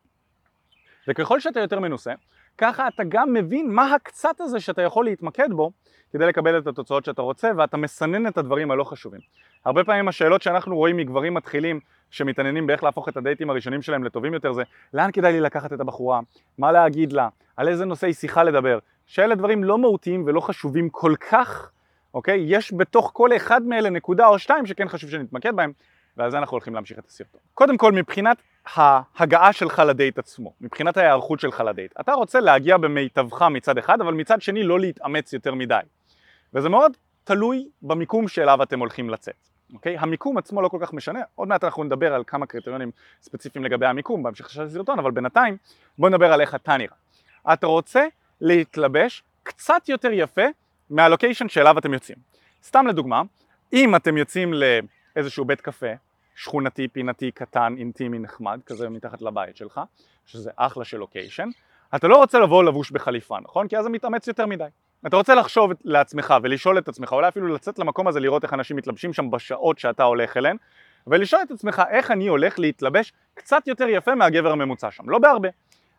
וככל 1.09 1.41
שאתה 1.41 1.61
יותר 1.61 1.81
מנוסה, 1.81 2.13
ככה 2.59 2.89
אתה 2.89 3.03
גם 3.09 3.33
מבין 3.33 3.71
מה 3.71 3.95
הקצת 3.95 4.41
הזה 4.41 4.61
שאתה 4.61 4.83
יכול 4.83 5.05
להתמקד 5.05 5.53
בו 5.53 5.71
כדי 6.13 6.27
לקבל 6.27 6.59
את 6.59 6.67
התוצאות 6.67 7.05
שאתה 7.05 7.23
רוצה 7.23 7.51
ואתה 7.57 7.77
מסנן 7.77 8.27
את 8.27 8.39
הדברים 8.39 8.71
הלא 8.71 8.85
חשובים. 8.85 9.21
הרבה 9.65 9.85
פעמים 9.85 10.09
השאלות 10.09 10.43
שאנחנו 10.43 10.77
רואים 10.77 10.97
מגברים 10.97 11.35
מתחילים 11.35 11.81
שמתעניינים 12.11 12.67
באיך 12.67 12.85
להפוך 12.85 13.09
את 13.09 13.17
הדייטים 13.17 13.51
הראשונים 13.51 13.83
שלהם 13.83 14.05
לטובים 14.05 14.35
יותר 14.35 14.53
זה 14.53 14.63
לאן 14.95 15.11
כדאי 15.13 15.33
לי 15.33 15.41
לקחת 15.41 15.73
את 15.73 15.81
הבחורה, 15.81 16.21
מה 16.59 16.73
להגיד 16.73 17.13
לה, 17.13 17.29
על 17.57 17.69
איזה 17.69 17.85
נושאי 17.85 18.13
שיחה 18.13 18.43
לדבר, 18.43 18.79
שאלה 19.07 19.35
דברים 19.35 19.65
לא 19.65 19.79
מהותיים 19.79 20.23
ולא 20.27 20.41
חשובים 20.41 20.89
כל 20.89 21.15
כך, 21.31 21.71
אוקיי? 22.15 22.45
יש 22.47 22.73
בתוך 22.73 23.11
כל 23.15 23.37
אחד 23.37 23.63
מאלה 23.63 23.91
נקודה 23.91 24.27
או 24.27 24.39
שתיים 24.39 24.67
שכן 24.67 24.89
חשוב 24.89 25.11
שנתמקד 25.11 25.57
בהם 25.57 25.73
ועל 26.17 26.31
זה 26.31 26.39
אנחנו 26.39 26.55
הולכים 26.55 26.75
להמשיך 26.75 26.99
את 26.99 27.07
הסרטון. 27.07 27.41
קודם 27.55 27.77
כל 27.77 27.93
מבחינת 27.93 28.37
ההגעה 28.67 29.53
שלך 29.53 29.83
לדייט 29.87 30.19
עצמו, 30.19 30.53
מבחינת 30.61 30.97
ההיערכות 30.97 31.41
שלך 31.41 31.61
לדייט. 31.61 31.95
אתה 32.01 32.13
רוצה 32.13 32.41
להגיע 32.41 32.77
במיטבך 32.77 33.43
מצד 33.43 33.79
אחד, 33.79 34.01
אבל 34.01 34.15
מצד 34.15 34.43
שני 34.43 34.63
לא 34.63 34.81
להתאמץ 34.81 35.33
יותר 35.33 35.55
מדי. 35.55 35.81
וזה 36.55 36.69
מאוד 36.69 36.93
תלוי 37.25 37.69
במיקום 37.83 38.29
שאליו 38.29 38.63
אתם 38.63 38.79
הולכים 38.79 39.11
לצאת. 39.11 39.49
אוקיי? 39.75 39.99
המיקום 39.99 40.39
עצמו 40.39 40.63
לא 40.63 40.69
כל 40.69 40.79
כך 40.81 40.93
משנה, 40.93 41.21
עוד 41.35 41.49
מעט 41.49 41.65
אנחנו 41.65 41.85
נדבר 41.85 42.15
על 42.15 42.23
כמה 42.27 42.47
קריטריונים 42.47 42.91
ספציפיים 43.23 43.65
לגבי 43.65 43.87
המיקום 43.87 44.23
בהמשך 44.23 44.51
של 44.51 44.63
הסרטון, 44.63 44.99
אבל 44.99 45.11
בינתיים 45.11 45.57
בוא 45.99 46.09
נדבר 46.09 46.33
על 46.33 46.41
איך 46.41 46.55
אתה 46.55 46.77
נראה. 46.77 46.97
אתה 47.53 47.67
רוצה 47.67 48.07
להתלבש 48.41 49.23
קצת 49.43 49.89
יותר 49.89 50.13
יפה 50.13 50.43
מהלוקיישן 50.91 51.49
שאליו 51.49 51.79
אתם 51.79 51.95
יוצאים. 51.95 52.19
סתם 52.65 52.87
לדוגמה, 52.87 53.23
אם 53.73 53.97
אתם 53.97 54.17
יוצאים 54.17 54.55
לאיזשהו 54.55 55.45
בית 55.45 55.61
קפה, 55.61 55.93
שכונתי, 56.35 56.89
פינתי, 56.89 57.31
קטן, 57.31 57.75
אינטימי, 57.79 58.19
נחמד, 58.19 58.61
כזה 58.67 58.89
מתחת 58.89 59.23
לבית 59.23 59.57
שלך, 59.57 59.81
שזה 60.27 60.51
אחלה 60.57 60.85
של 60.85 60.97
לוקיישן, 60.97 61.49
אתה 61.95 62.09
לא 62.09 62.17
רוצה 62.17 62.39
לבוא 62.39 62.65
לבוש 62.65 62.91
בחליפה, 62.91 63.39
נכון? 63.41 63.69
כי 63.69 63.77
אז 63.77 63.85
זה 63.85 63.91
מתאמץ 63.91 64.29
יותר 64.29 64.47
מדי. 64.47 64.65
אתה 65.07 65.17
רוצה 65.17 65.35
לחשוב 65.35 65.73
לעצמך 65.85 66.35
ולשאול 66.43 66.79
את 66.79 66.89
עצמך, 66.89 67.13
אולי 67.13 67.29
אפילו 67.29 67.55
לצאת 67.55 67.79
למקום 67.79 68.09
הזה 68.09 68.21
לראות 68.21 68.45
איך 68.45 68.55
אנשים 68.55 68.77
מתלבשים 68.77 69.13
שם 69.13 69.31
בשעות 69.31 69.79
שאתה 69.79 70.03
הולך 70.03 70.37
אליהן, 70.37 70.57
ולשאול 71.07 71.43
את 71.43 71.51
עצמך 71.51 71.83
איך 71.91 72.11
אני 72.11 72.27
הולך 72.27 72.59
להתלבש 72.59 73.13
קצת 73.35 73.67
יותר 73.67 73.89
יפה 73.89 74.15
מהגבר 74.15 74.53
הממוצע 74.53 74.91
שם, 74.91 75.11
לא 75.11 75.19
בהרבה. 75.19 75.49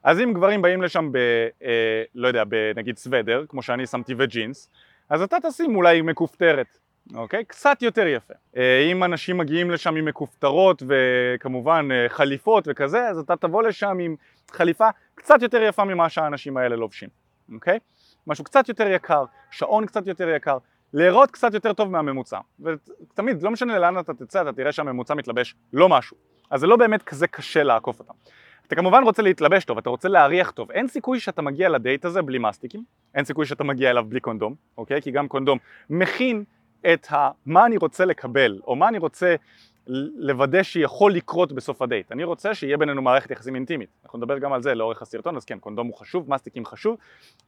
אז 0.04 0.20
אם 0.20 0.34
גברים 0.34 0.62
באים 0.62 0.82
לשם 0.82 1.12
ב... 1.12 1.18
אה, 1.63 2.04
לא 2.15 2.27
יודע, 2.27 2.44
בנגיד 2.44 2.98
סוודר, 2.98 3.46
כמו 3.50 3.62
שאני 3.62 3.88
שמתי 3.88 4.13
וג'ינס, 4.18 4.70
אז 5.10 5.22
אתה 5.22 5.38
תשים 5.44 5.75
אולי 5.75 6.01
מכופתרת, 6.01 6.77
אוקיי? 7.13 7.45
קצת 7.45 7.81
יותר 7.81 8.07
יפה. 8.07 8.33
אה, 8.57 8.88
אם 8.91 9.03
אנשים 9.03 9.38
מגיעים 9.38 9.71
לשם 9.71 9.95
עם 9.95 10.05
מכופתרות 10.05 10.83
וכמובן 10.88 11.88
אה, 11.91 12.09
חליפות 12.09 12.67
וכזה, 12.67 13.07
אז 13.07 13.19
אתה 13.19 13.35
תבוא 13.35 13.63
לשם 13.63 13.97
עם 14.01 14.15
חליפה 14.51 14.89
קצת 15.15 15.41
יותר 15.41 15.62
יפה 15.62 15.83
ממה 15.85 16.09
שהאנשים 16.09 16.57
האלה 16.57 16.75
לובשים, 16.75 17.09
אוקיי? 17.53 17.79
משהו 18.27 18.43
קצת 18.43 18.69
יותר 18.69 18.88
יקר, 18.88 19.25
שעון 19.51 19.85
קצת 19.85 20.07
יותר 20.07 20.29
יקר, 20.29 20.57
להיראות 20.93 21.31
קצת 21.31 21.53
יותר 21.53 21.74
טוב 21.74 21.91
מהממוצע. 21.91 22.39
ותמיד, 22.59 23.43
לא 23.43 23.51
משנה 23.51 23.79
לאן 23.79 24.00
אתה 24.00 24.13
תצא, 24.13 24.41
אתה 24.41 24.53
תראה 24.53 24.71
שהממוצע 24.71 25.13
מתלבש 25.13 25.55
לא 25.74 25.89
משהו. 25.89 26.17
אז 26.51 26.59
זה 26.59 26.67
לא 26.67 26.75
באמת 26.75 27.03
כזה 27.03 27.27
קשה 27.27 27.63
לעקוף 27.63 28.00
אותם. 28.00 28.13
אתה 28.67 28.75
כמובן 28.75 29.03
רוצה 29.03 29.21
להתלבש 29.21 29.65
טוב, 29.65 29.77
אתה 29.77 29.89
רוצה 29.89 30.09
להריח 30.09 30.51
טוב, 30.51 30.71
אין 30.71 30.88
סיכוי 30.88 31.19
שאתה 31.19 31.41
מגיע 31.41 31.69
לדייט 31.69 32.05
הזה 32.05 32.21
בלי 32.21 32.38
מסטיקים, 32.38 32.83
אין 33.15 33.25
סיכוי 33.25 33.45
שאתה 33.45 33.63
מגיע 33.63 33.89
אליו 33.89 34.05
בלי 34.05 34.19
קונדום, 34.19 34.55
אוקיי? 34.77 35.01
כי 35.01 35.12
גם 35.12 35.27
קונדום 35.27 35.57
מכין 35.89 36.43
את 36.94 37.08
ה... 37.12 37.30
מה 37.46 37.65
אני 37.65 37.77
רוצה 37.77 38.06
לקבל, 38.06 38.60
או 38.68 38.75
מה 38.75 38.88
אני 38.88 38.98
רוצה 38.98 39.36
לוודא 40.18 40.63
שיכול 40.63 41.13
לקרות 41.13 41.51
בסוף 41.51 41.82
הדייט. 41.82 42.12
אני 42.12 42.24
רוצה 42.24 42.56
שיהיה 42.56 42.77
בינינו 42.77 43.01
מערכת 43.01 43.32
יחסים 43.32 43.56
אינטימית. 43.56 43.89
אנחנו 44.04 44.20
נדבר 44.20 44.38
גם 44.38 44.54
על 44.54 44.62
זה 44.62 44.75
לאורך 44.75 45.01
הסרטון, 45.01 45.36
אז 45.36 45.46
כן, 45.46 45.60
קונדום 45.60 45.88
הוא 45.88 45.96
חשוב, 45.96 46.32
מסטיקים 46.32 46.65
חשוב. 46.65 46.98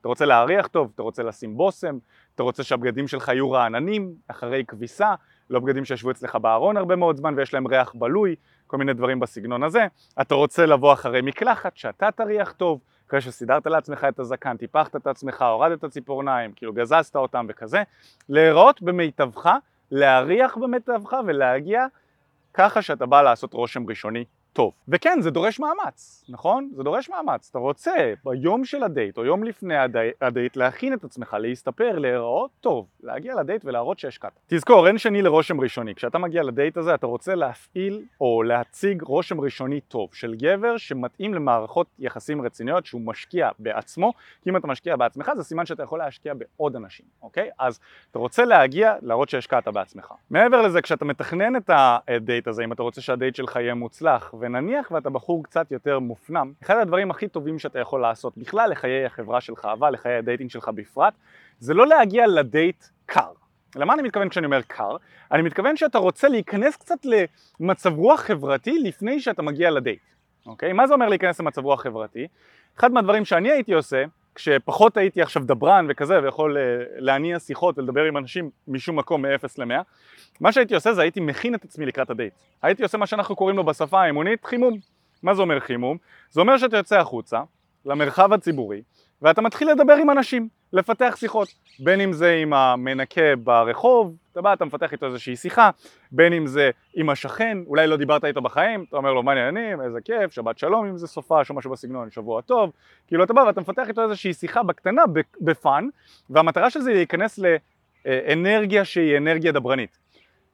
אתה 0.02 0.08
רוצה 0.08 0.26
להריח 0.26 0.68
טוב, 0.68 0.92
אתה 0.96 1.02
רוצה 1.02 1.24
לשים 1.24 1.58
בושם, 1.58 1.98
אתה 2.36 2.44
רוצה 2.44 2.64
שהבגדים 2.64 3.08
שלך 3.08 3.28
יהיו 3.28 3.52
רעננים 3.52 4.14
אחרי 4.28 4.64
כביסה, 4.68 5.14
לא 5.50 5.60
בגדים 5.60 5.86
שישבו 5.86 6.12
אצלך 6.12 6.36
בארון 6.36 6.78
הרבה 6.78 6.96
מאוד 6.96 7.18
זמן 7.18 7.34
ויש 7.38 7.54
להם 7.54 7.68
ריח 7.68 7.94
בלוי, 7.96 8.36
כל 8.68 8.78
מיני 8.78 8.94
דברים 8.94 9.20
בסגנון 9.20 9.64
הזה. 9.64 9.88
אתה 10.22 10.36
רוצה 10.36 10.66
לבוא 10.66 10.94
אחרי 10.94 11.22
מקלחת, 11.22 11.78
שאתה 11.78 12.10
תריח 12.12 12.52
טוב, 12.52 12.80
אחרי 13.08 13.22
שסידרת 13.22 13.68
לעצמך 13.68 14.06
את 14.10 14.20
הזקן, 14.20 14.58
טיפחת 14.58 14.96
את 14.96 15.08
עצמך, 15.08 15.42
הורדת 15.42 15.80
את 15.80 15.84
הציפורניים, 15.84 16.52
כאילו 16.56 16.74
גזזת 16.74 17.16
אותם 17.16 17.46
וכזה, 17.50 17.84
להיראות 18.30 18.82
במיטבך, 18.82 19.50
להריח 19.92 20.58
במיטבך 20.58 21.16
ולהגיע 21.26 21.86
ככה 22.54 22.82
שאתה 22.82 23.06
בא 23.06 23.22
לעשות 23.22 23.54
רושם 23.54 23.90
ראשוני 23.90 24.26
טוב. 24.58 24.72
וכן, 24.88 25.18
זה 25.22 25.32
דורש 25.32 25.60
מאמץ, 25.60 26.26
נכון? 26.30 26.70
זה 26.76 26.84
דורש 26.84 27.10
מאמץ. 27.10 27.48
אתה 27.52 27.60
רוצה 27.60 28.14
ביום 28.26 28.66
של 28.66 28.84
הדייט 28.84 29.18
או 29.18 29.26
יום 29.26 29.44
לפני 29.44 29.76
הדייט 30.22 30.56
להכין 30.56 30.94
את 30.94 31.04
עצמך, 31.04 31.38
להסתפר, 31.40 32.00
להיראות 32.00 32.52
טוב, 32.62 32.88
להגיע 33.04 33.36
לדייט 33.36 33.66
ולהראות 33.66 34.00
שהשקעת. 34.00 34.32
תזכור, 34.48 34.88
אין 34.88 34.98
שני 34.98 35.22
לרושם 35.22 35.62
ראשוני. 35.62 35.96
כשאתה 35.96 36.18
מגיע 36.18 36.44
לדייט 36.44 36.78
הזה 36.78 36.94
אתה 36.94 37.08
רוצה 37.08 37.36
להפעיל 37.36 38.02
או 38.22 38.44
להציג 38.44 39.02
רושם 39.02 39.42
ראשוני 39.42 39.82
טוב 39.82 40.10
של 40.14 40.36
גבר 40.36 40.78
שמתאים 40.78 41.34
למערכות 41.34 41.88
יחסים 42.00 42.42
רציניות 42.42 42.86
שהוא 42.86 43.02
משקיע 43.02 43.50
בעצמו, 43.60 44.14
כי 44.44 44.50
אם 44.50 44.58
אתה 44.58 44.68
משקיע 44.68 44.96
בעצמך 44.96 45.32
זה 45.36 45.44
סימן 45.44 45.66
שאתה 45.66 45.84
יכול 45.84 46.00
להשקיע 46.00 46.34
בעוד 46.34 46.76
אנשים, 46.76 47.06
אוקיי? 47.22 47.50
אז 47.60 47.80
אתה 48.12 48.20
רוצה 48.20 48.46
להגיע, 48.46 48.96
להראות 49.02 49.30
שהשקעת 49.30 49.68
בעצמך. 49.68 50.14
מעבר 50.30 50.62
לזה, 50.62 50.82
כשאתה 50.82 51.06
מתכנן 51.06 51.56
את 51.56 51.70
הדייט 51.74 52.48
הזה, 52.48 52.64
אם 52.64 52.72
אתה 52.72 52.84
רוצה 52.84 53.02
שהדייט 53.02 53.36
שלך 53.36 53.56
יהיה 53.56 53.74
מוצלח 53.74 54.34
ונניח 54.48 54.92
ואתה 54.92 55.10
בחור 55.10 55.44
קצת 55.44 55.72
יותר 55.72 56.00
מופנם, 56.00 56.54
אחד 56.64 56.78
הדברים 56.78 57.12
הכי 57.12 57.28
טובים 57.28 57.60
שאתה 57.60 57.80
יכול 57.80 58.02
לעשות 58.02 58.38
בכלל 58.38 58.70
לחיי 58.72 59.06
החברה 59.06 59.42
שלך, 59.42 59.68
אבל 59.74 59.90
לחיי 59.90 60.16
ה 60.16 60.21
dating 60.21 60.50
שלך 60.50 60.72
בפרט, 60.76 61.14
זה 61.60 61.74
לא 61.74 61.88
להגיע 61.88 62.28
לדייט 62.28 62.84
קר. 63.06 63.32
למה 63.76 63.94
אני 63.94 64.02
מתכוון 64.02 64.30
כשאני 64.30 64.46
אומר 64.46 64.62
קר? 64.62 64.96
אני 65.32 65.42
מתכוון 65.42 65.78
שאתה 65.78 65.98
רוצה 65.98 66.28
להיכנס 66.28 66.76
קצת 66.76 67.06
למצב 67.60 67.94
רוח 67.94 68.22
חברתי 68.22 68.80
לפני 68.80 69.20
שאתה 69.20 69.42
מגיע 69.42 69.72
לדייט, 69.72 70.02
אוקיי? 70.46 70.74
מה 70.74 70.88
זה 70.88 70.94
אומר 70.94 71.10
להיכנס 71.10 71.40
למצב 71.40 71.66
רוח 71.66 71.82
חברתי? 71.82 72.28
אחד 72.78 72.92
מהדברים 72.92 73.26
שאני 73.26 73.52
הייתי 73.52 73.74
עושה, 73.74 74.04
כשפחות 74.38 74.98
הייתי 74.98 75.22
עכשיו 75.22 75.44
דברן 75.46 75.86
וכזה 75.90 76.24
ויכול 76.24 76.58
אה, 76.58 76.62
להניע 76.98 77.40
שיחות 77.40 77.78
ולדבר 77.78 78.04
עם 78.04 78.18
אנשים 78.18 78.50
משום 78.68 79.00
מקום 79.00 79.26
מ-0 79.26 79.48
ל-100 79.58 79.84
מה 80.40 80.52
שהייתי 80.52 80.76
עושה 80.76 80.94
זה 80.94 81.02
הייתי 81.02 81.20
מכין 81.20 81.56
את 81.56 81.64
עצמי 81.64 81.86
לקראת 81.86 82.10
הדייט 82.10 82.34
הייתי 82.62 82.84
עושה 82.84 82.98
מה 82.98 83.08
שאנחנו 83.08 83.36
קוראים 83.36 83.58
לו 83.58 83.64
בשפה 83.64 84.02
האמונית 84.02 84.46
חימום 84.46 84.80
מה 85.24 85.34
זה 85.34 85.42
אומר 85.42 85.60
חימום? 85.60 85.98
זה 86.30 86.42
אומר 86.42 86.58
שאתה 86.58 86.78
יוצא 86.78 87.00
החוצה 87.00 87.42
למרחב 87.86 88.34
הציבורי 88.34 88.82
ואתה 89.22 89.42
מתחיל 89.42 89.72
לדבר 89.72 89.94
עם 89.94 90.10
אנשים 90.10 90.48
לפתח 90.74 91.16
שיחות, 91.20 91.48
בין 91.80 92.02
אם 92.02 92.14
זה 92.14 92.34
עם 92.34 92.54
המנקה 92.54 93.36
ברחוב, 93.44 94.16
אתה 94.38 94.44
בא, 94.44 94.54
אתה 94.54 94.66
מפתח 94.66 94.92
איתו 94.92 95.06
איזושהי 95.06 95.36
שיחה, 95.36 95.70
בין 96.12 96.34
אם 96.34 96.48
זה 96.48 96.70
עם 96.94 97.10
השכן, 97.10 97.58
אולי 97.68 97.88
לא 97.88 97.98
דיברת 97.98 98.26
איתו 98.26 98.42
בחיים, 98.42 98.86
אתה 98.90 98.98
אומר 98.98 99.14
לו 99.14 99.24
מה 99.24 99.32
העניינים, 99.32 99.82
איזה 99.82 100.00
כיף, 100.02 100.32
שבת 100.32 100.58
שלום 100.58 100.86
אם 100.86 100.98
זה 100.98 101.08
סופש 101.08 101.50
או 101.50 101.56
משהו 101.56 101.72
בסגנון, 101.72 102.12
שבוע 102.12 102.42
טוב, 102.42 102.72
כאילו 103.08 103.24
אתה 103.24 103.34
בא 103.34 103.42
ואתה 103.42 103.62
מפתח 103.62 103.88
איתו 103.88 104.04
איזושהי 104.04 104.34
שיחה 104.34 104.64
בקטנה, 104.64 105.02
ב 105.42 105.51
fun, 105.51 105.88
והמטרה 106.30 106.70
של 106.70 106.80
זה 106.82 106.90
היא 106.90 106.98
להיכנס 106.98 107.40
לאנרגיה 108.06 108.86
שהיא 108.86 109.18
אנרגיה 109.18 109.52
דברנית. 109.52 109.98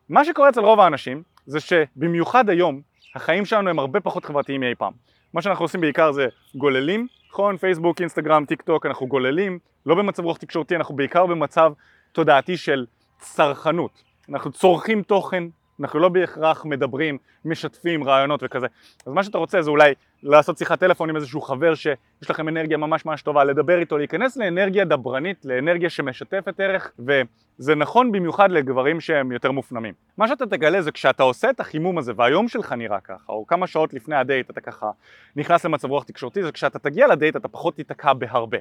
מה 0.09 0.25
שקורה 0.25 0.49
אצל 0.49 0.61
רוב 0.61 0.79
האנשים 0.79 1.23
זה 1.45 1.59
שבמיוחד 1.59 2.49
היום 2.49 2.81
החיים 3.15 3.45
שלנו 3.45 3.69
הם 3.69 3.79
הרבה 3.79 3.99
פחות 3.99 4.25
חברתיים 4.25 4.61
מאי 4.61 4.75
פעם. 4.75 4.93
מה 5.33 5.41
שאנחנו 5.41 5.65
עושים 5.65 5.81
בעיקר 5.81 6.11
זה 6.11 6.27
גוללים, 6.55 7.07
נכון? 7.29 7.57
פייסבוק, 7.57 8.01
אינסטגרם, 8.01 8.45
טיק 8.45 8.61
טוק, 8.61 8.85
אנחנו 8.85 9.07
גוללים, 9.07 9.59
לא 9.85 9.95
במצב 9.95 10.23
רוח 10.23 10.37
תקשורתי, 10.37 10.75
אנחנו 10.75 10.95
בעיקר 10.95 11.25
במצב 11.25 11.73
תודעתי 12.11 12.57
של 12.57 12.85
צרכנות. 13.23 14.03
אנחנו 14.29 14.51
צורכים 14.51 15.03
תוכן, 15.03 15.43
אנחנו 15.79 15.99
לא 15.99 16.09
בהכרח 16.09 16.65
מדברים, 16.65 17.17
משתפים 17.45 18.03
רעיונות 18.03 18.43
וכזה. 18.43 18.67
אז 19.05 19.13
מה 19.13 19.23
שאתה 19.23 19.37
רוצה 19.37 19.61
זה 19.61 19.69
אולי 19.69 19.93
לעשות 20.23 20.57
שיחת 20.57 20.79
טלפון 20.79 21.09
עם 21.09 21.15
איזשהו 21.15 21.41
חבר 21.41 21.75
שיש 21.75 22.29
לכם 22.29 22.47
אנרגיה 22.47 22.77
ממש 22.77 23.05
ממש 23.05 23.21
טובה, 23.21 23.43
לדבר 23.43 23.79
איתו, 23.79 23.97
להיכנס 23.97 24.37
לאנרגיה 24.37 24.85
דברנית, 24.85 25.45
לאנרגיה 25.45 25.89
שמשתפת 25.89 26.59
ערך, 26.59 26.91
וזה 26.99 27.75
נכון 27.75 28.11
במיוחד 28.11 28.51
לגברים 28.51 28.99
שהם 29.01 29.31
יותר 29.31 29.51
מופנמים. 29.51 29.93
מה 30.17 30.27
שאתה 30.27 30.45
תגלה 30.45 30.81
זה 30.81 30.91
כשאתה 30.91 31.23
עושה 31.23 31.49
את 31.49 31.59
החימום 31.59 31.97
הזה 31.97 32.13
והיום 32.15 32.47
שלך 32.47 32.71
נראה 32.71 32.99
ככה, 32.99 33.33
או 33.33 33.47
כמה 33.47 33.67
שעות 33.67 33.93
לפני 33.93 34.15
הדייט 34.15 34.49
אתה 34.49 34.61
ככה 34.61 34.91
נכנס 35.35 35.65
למצב 35.65 35.89
רוח 35.89 36.03
תקשורתי, 36.03 36.43
זה 36.43 36.51
כשאתה 36.51 36.79
תגיע 36.79 37.07
לדייט 37.07 37.35
אתה 37.35 37.47
פחות 37.47 37.75
תיתקע 37.75 38.13
בהרבה. 38.13 38.57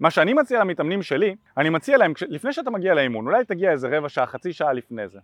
מה 0.00 0.10
שאני 0.10 0.34
מציע 0.34 0.60
למתאמנים 0.60 1.02
שלי, 1.02 1.36
אני 1.56 1.70
מציע 1.70 1.96
להם, 1.98 2.12
לפני 2.28 2.52
שאתה 2.52 2.70
מגיע 2.70 2.94
לאימון, 2.94 3.26
אולי 3.26 3.44
תגיע 3.44 3.70
איזה 3.70 3.88
רבע 3.98 4.08
שעה, 4.08 4.26
חצי 4.26 4.52
שעה 4.52 4.72
לפני 4.72 5.08
זה. 5.08 5.18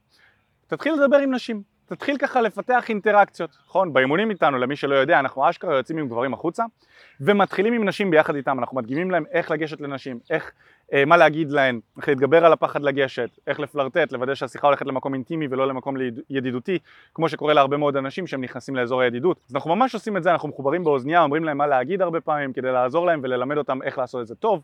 תתחיל 0.67 0.95
לדבר 0.95 1.17
עם 1.17 1.35
נשים, 1.35 1.63
תתחיל 1.89 2.17
ככה 2.19 2.41
לפתח 2.41 2.85
אינטראקציות, 2.89 3.51
נכון? 3.67 3.93
באימונים 3.93 4.31
איתנו, 4.31 4.59
למי 4.59 4.77
שלא 4.77 4.95
יודע, 4.95 5.19
אנחנו 5.19 5.51
אשכרה 5.51 5.77
יוצאים 5.77 5.99
עם 5.99 6.09
גברים 6.09 6.35
החוצה 6.35 6.65
ומתחילים 7.21 7.73
עם 7.73 7.89
נשים 7.89 8.11
ביחד 8.11 8.35
איתם, 8.35 8.59
אנחנו 8.59 8.77
מדגימים 8.77 9.11
להם 9.11 9.25
איך 9.33 9.51
לגשת 9.51 9.81
לנשים, 9.81 10.19
איך, 10.31 10.53
אה, 10.93 11.05
מה 11.05 11.17
להגיד 11.17 11.51
להן, 11.51 11.81
איך 11.97 12.09
להתגבר 12.09 12.45
על 12.45 12.53
הפחד 12.53 12.83
לגשת, 12.83 13.31
איך 13.47 13.61
לפלרטט, 13.61 14.13
לוודא 14.13 14.35
שהשיחה 14.35 14.67
הולכת 14.67 14.87
למקום 14.87 15.15
אינטימי 15.15 15.47
ולא 15.51 15.69
למקום 15.69 15.97
ידידותי, 16.31 16.79
כמו 17.15 17.29
שקורה 17.29 17.55
להרבה 17.55 17.77
מאוד 17.77 17.97
אנשים 17.97 18.27
שהם 18.27 18.41
נכנסים 18.41 18.77
לאזור 18.77 19.01
הידידות. 19.01 19.41
אז 19.49 19.55
אנחנו 19.55 19.77
ממש 19.77 19.95
עושים 19.95 20.17
את 20.17 20.23
זה, 20.23 20.33
אנחנו 20.33 20.49
מחוברים 20.49 20.85
באוזנייה, 20.85 21.23
אומרים 21.23 21.45
להם 21.45 21.59
מה 21.59 21.67
להגיד 21.67 22.03
הרבה 22.03 22.21
פעמים 22.21 22.53
כדי 22.53 22.73
לעזור 22.73 23.07
להם 23.07 23.21
וללמד 23.23 23.57
אותם 23.57 23.83
איך 23.83 23.99
לעשות 23.99 24.23
את 24.23 24.27
זה 24.27 24.35
טוב. 24.35 24.63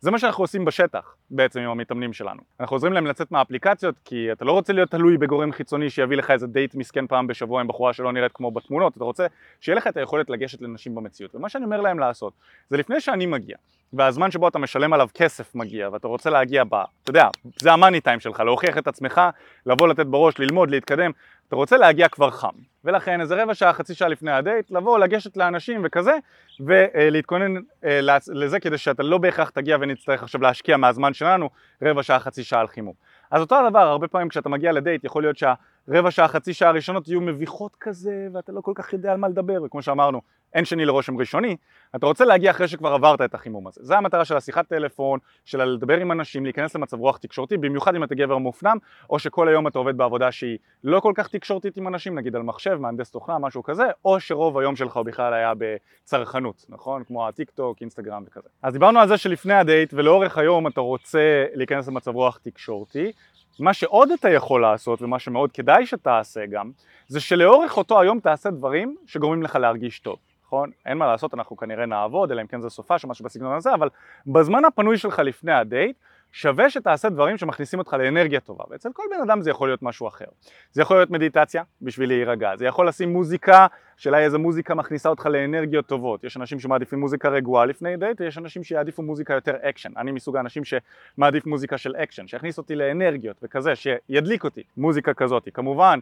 זה 0.00 0.10
מה 0.10 0.18
שאנחנו 0.18 0.44
עושים 0.44 0.64
בשטח 0.64 1.16
בעצם 1.30 1.60
עם 1.60 1.70
המתאמנים 1.70 2.12
שלנו. 2.12 2.40
אנחנו 2.60 2.74
עוזרים 2.74 2.92
להם 2.92 3.06
לצאת 3.06 3.30
מהאפליקציות 3.30 3.94
כי 4.04 4.32
אתה 4.32 4.44
לא 4.44 4.52
רוצה 4.52 4.72
להיות 4.72 4.90
תלוי 4.90 5.18
בגורם 5.18 5.52
חיצוני 5.52 5.90
שיביא 5.90 6.16
לך 6.16 6.30
איזה 6.30 6.46
דייט 6.46 6.74
מסכן 6.74 7.06
פעם 7.06 7.26
בשבוע 7.26 7.60
עם 7.60 7.68
בחורה 7.68 7.92
שלא 7.92 8.12
נראית 8.12 8.32
כמו 8.32 8.50
בתמונות, 8.50 8.96
אתה 8.96 9.04
רוצה 9.04 9.26
שיהיה 9.60 9.76
לך 9.76 9.86
את 9.86 9.96
היכולת 9.96 10.30
לגשת 10.30 10.62
לנשים 10.62 10.94
במציאות. 10.94 11.34
ומה 11.34 11.48
שאני 11.48 11.64
אומר 11.64 11.80
להם 11.80 11.98
לעשות 11.98 12.32
זה 12.70 12.76
לפני 12.76 13.00
שאני 13.00 13.26
מגיע 13.26 13.56
והזמן 13.92 14.30
שבו 14.30 14.48
אתה 14.48 14.58
משלם 14.58 14.92
עליו 14.92 15.08
כסף 15.14 15.54
מגיע 15.54 15.88
ואתה 15.92 16.08
רוצה 16.08 16.30
להגיע 16.30 16.64
ב... 16.64 16.74
אתה 16.74 17.10
יודע, 17.10 17.28
זה 17.60 17.72
המאני 17.72 18.00
טיים 18.00 18.20
שלך, 18.20 18.40
להוכיח 18.40 18.78
את 18.78 18.88
עצמך, 18.88 19.20
לבוא 19.66 19.88
לתת 19.88 20.06
בראש, 20.06 20.38
ללמוד, 20.38 20.70
להתקדם, 20.70 21.10
אתה 21.48 21.56
רוצה 21.56 21.76
להגיע 21.76 22.08
כבר 22.08 22.30
חם, 22.30 22.54
ולכן 22.84 23.20
איזה 23.20 23.42
רבע 23.42 23.54
שעה, 23.54 23.72
חצי 23.72 23.94
שעה 23.94 24.08
לפני 24.08 24.30
הדייט, 24.32 24.70
לבוא, 24.70 24.98
לגשת 24.98 25.36
לאנשים 25.36 25.80
וכזה, 25.84 26.12
ולהתכונן 26.60 27.60
אה, 27.84 28.00
לזה 28.28 28.60
כדי 28.60 28.78
שאתה 28.78 29.02
לא 29.02 29.18
בהכרח 29.18 29.50
תגיע 29.50 29.76
ונצטרך 29.80 30.22
עכשיו 30.22 30.40
להשקיע 30.40 30.76
מהזמן 30.76 31.14
שלנו 31.14 31.50
רבע 31.82 32.02
שעה, 32.02 32.20
חצי 32.20 32.44
שעה 32.44 32.60
על 32.60 32.66
חימום. 32.66 32.94
אז 33.30 33.40
אותו 33.40 33.56
הדבר, 33.56 33.78
הרבה 33.78 34.08
פעמים 34.08 34.28
כשאתה 34.28 34.48
מגיע 34.48 34.72
לדייט, 34.72 35.04
יכול 35.04 35.22
להיות 35.22 35.36
שהרבע 35.36 36.10
שעה, 36.10 36.28
חצי 36.28 36.54
שעה 36.54 36.68
הראשונות 36.68 37.08
יהיו 37.08 37.20
מביכות 37.20 37.76
כזה, 37.80 38.28
ואתה 38.32 38.52
לא 38.52 38.60
כל 38.60 38.72
כך 38.74 38.92
יודע 38.92 39.12
על 39.12 39.18
מה 39.18 39.28
לדבר, 39.28 39.62
וכמו 39.62 39.82
שאמרנו, 39.82 40.20
אין 40.54 40.64
שני 40.64 40.84
לרושם 40.84 41.18
ראשוני, 41.18 41.56
אתה 41.96 42.06
רוצה 42.06 42.24
להגיע 42.24 42.50
אחרי 42.50 42.68
שכבר 42.68 42.92
עברת 42.92 43.20
את 43.20 43.34
החימום 43.34 43.66
הזה. 43.66 43.80
זה 43.84 43.96
המטרה 43.96 44.24
של 44.24 44.36
השיחת 44.36 44.68
טלפון, 44.68 45.18
של 45.44 45.64
לדבר 45.64 45.96
עם 45.96 46.12
אנשים, 46.12 46.44
להיכנס 46.44 46.74
למצב 46.74 47.00
רוח 47.00 47.16
תקשורתי, 47.16 47.56
במיוחד 47.56 47.94
אם 47.94 48.04
אתה 48.04 48.14
גבר 48.14 48.38
מופנם, 48.38 48.76
או 49.10 49.18
שכל 49.18 49.48
היום 49.48 49.66
אתה 49.66 49.78
עובד 49.78 49.96
בעבודה 49.96 50.32
שהיא 50.32 50.58
לא 50.84 51.00
כל 51.00 51.12
כך 51.14 51.28
תקשורתית 51.28 51.76
עם 51.76 51.88
אנשים, 51.88 52.18
נגיד 52.18 52.36
על 52.36 52.42
מחשב, 52.42 52.78
מהנדס 52.80 53.10
תוכנה, 53.10 53.38
משהו 53.38 53.62
כזה, 53.62 53.84
או 54.04 54.20
שרוב 54.20 54.58
היום 54.58 54.76
שלך 54.76 54.96
הוא 54.96 55.04
בכלל 55.04 55.34
היה 55.34 55.52
בצרכנות, 55.58 56.66
נכון? 56.68 57.04
כמו 57.04 57.28
הטיק 57.28 57.50
טוק, 57.50 57.78
אינסטגרם 57.80 58.24
וכזה. 58.26 58.48
אז 58.62 58.72
דיברנו 58.72 59.00
על 59.00 59.08
זה 59.08 59.16
שלפני 59.16 59.54
הדייט 59.54 59.94
ולאורך 59.94 60.38
היום 60.38 60.66
אתה 60.66 60.80
רוצה 60.80 61.44
להיכנס 61.54 61.88
למצב 61.88 62.14
רוח 62.14 62.38
תקשורתי, 62.42 63.12
מה 63.60 63.72
שעוד 63.74 64.10
אתה 64.10 64.30
יכול 64.30 64.62
לעשות, 64.62 65.02
ומה 65.02 65.18
שמאוד 65.18 65.52
כדאי 65.52 65.86
שתעשה 65.86 66.46
גם, 66.46 66.70
זה 67.08 67.20
שלאורך 67.20 67.76
אותו 67.76 68.00
היום 68.00 68.20
תעשה 68.20 68.50
דברים 68.50 68.96
שגורמים 69.06 69.42
לך 69.42 69.56
להרגיש 69.56 70.00
טוב. 70.00 70.16
נכון? 70.54 70.70
אין 70.86 70.98
מה 70.98 71.06
לעשות, 71.06 71.34
אנחנו 71.34 71.56
כנראה 71.56 71.86
נעבוד, 71.86 72.30
אלא 72.30 72.42
אם 72.42 72.46
כן 72.46 72.60
זה 72.60 72.70
סופ"ש 72.70 72.98
או 72.98 73.08
משהו 73.08 73.24
בסגנון 73.24 73.56
הזה, 73.56 73.74
אבל 73.74 73.88
בזמן 74.26 74.64
הפנוי 74.64 74.98
שלך 74.98 75.18
לפני 75.18 75.52
הדייט, 75.52 75.96
שווה 76.32 76.70
שתעשה 76.70 77.08
דברים 77.08 77.38
שמכניסים 77.38 77.78
אותך 77.78 77.92
לאנרגיה 77.92 78.40
טובה, 78.40 78.64
ואצל 78.70 78.88
כל 78.92 79.02
בן 79.10 79.20
אדם 79.22 79.40
זה 79.40 79.50
יכול 79.50 79.68
להיות 79.68 79.82
משהו 79.82 80.08
אחר. 80.08 80.24
זה 80.72 80.82
יכול 80.82 80.96
להיות 80.96 81.10
מדיטציה 81.10 81.62
בשביל 81.82 82.08
להירגע, 82.08 82.56
זה 82.56 82.66
יכול 82.66 82.88
לשים 82.88 83.12
מוזיקה, 83.12 83.66
השאלה 83.98 84.16
היא 84.16 84.24
איזה 84.24 84.38
מוזיקה 84.38 84.74
מכניסה 84.74 85.08
אותך 85.08 85.26
לאנרגיות 85.26 85.86
טובות. 85.86 86.24
יש 86.24 86.36
אנשים 86.36 86.60
שמעדיפים 86.60 87.00
מוזיקה 87.00 87.28
רגועה 87.28 87.64
לפני 87.64 87.96
דייט, 87.96 88.20
ויש 88.20 88.38
אנשים 88.38 88.64
שיעדיפו 88.64 89.02
מוזיקה 89.02 89.34
יותר 89.34 89.56
אקשן. 89.62 89.92
אני 89.96 90.12
מסוג 90.12 90.36
האנשים 90.36 90.62
שמעדיף 90.64 91.46
מוזיקה 91.46 91.78
של 91.78 91.96
אקשן, 91.96 92.26
שיכניס 92.26 92.58
אותי 92.58 92.74
לאנרגיות 92.74 93.36
וכזה, 93.42 93.72
שידליק 93.76 94.44
אותי, 94.44 94.62
מוזיקה 94.76 95.14
כזאת. 95.14 95.48
כמובן, 95.54 95.98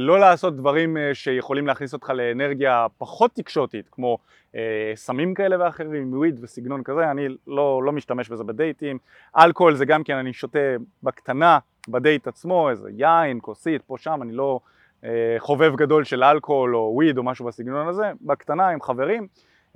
לא 0.00 0.20
לעשות 0.20 0.56
דברים 0.56 0.96
אה, 0.96 1.14
שיכולים 1.14 1.66
להכניס 1.66 1.92
אותך 1.92 2.10
לאנרגיה 2.10 2.86
פחות 2.98 3.30
תקשורתית, 3.34 3.88
כמו 3.90 4.18
אה, 4.54 4.92
סמים 4.94 5.34
כאלה 5.34 5.64
ואחרים, 5.64 6.18
וויד 6.18 6.38
וסגנון 6.42 6.82
כזה, 6.82 7.10
אני 7.10 7.28
לא, 7.46 7.82
לא 7.84 7.92
משתמש 7.92 8.28
בזה 8.28 8.44
בדייטים. 8.44 8.98
אלכוהול 9.36 9.74
זה 9.74 9.84
גם 9.84 10.04
כן, 10.04 10.16
אני 10.16 10.32
שותה 10.32 10.58
בקטנה, 11.02 11.58
בדייט 11.88 12.26
עצמו, 12.26 12.70
איזה 12.70 12.90
יין, 12.96 13.38
כוסית, 13.42 13.82
פה 13.82 13.98
שם, 13.98 14.20
אני 14.22 14.32
לא 14.32 14.60
אה, 15.04 15.36
חובב 15.38 15.76
גדול 15.76 16.04
של 16.04 16.24
אלכוהול 16.24 16.76
או 16.76 16.92
וויד 16.94 17.18
או 17.18 17.22
משהו 17.22 17.46
בסגנון 17.46 17.88
הזה, 17.88 18.12
בקטנה 18.20 18.68
עם 18.68 18.80
חברים. 18.80 19.26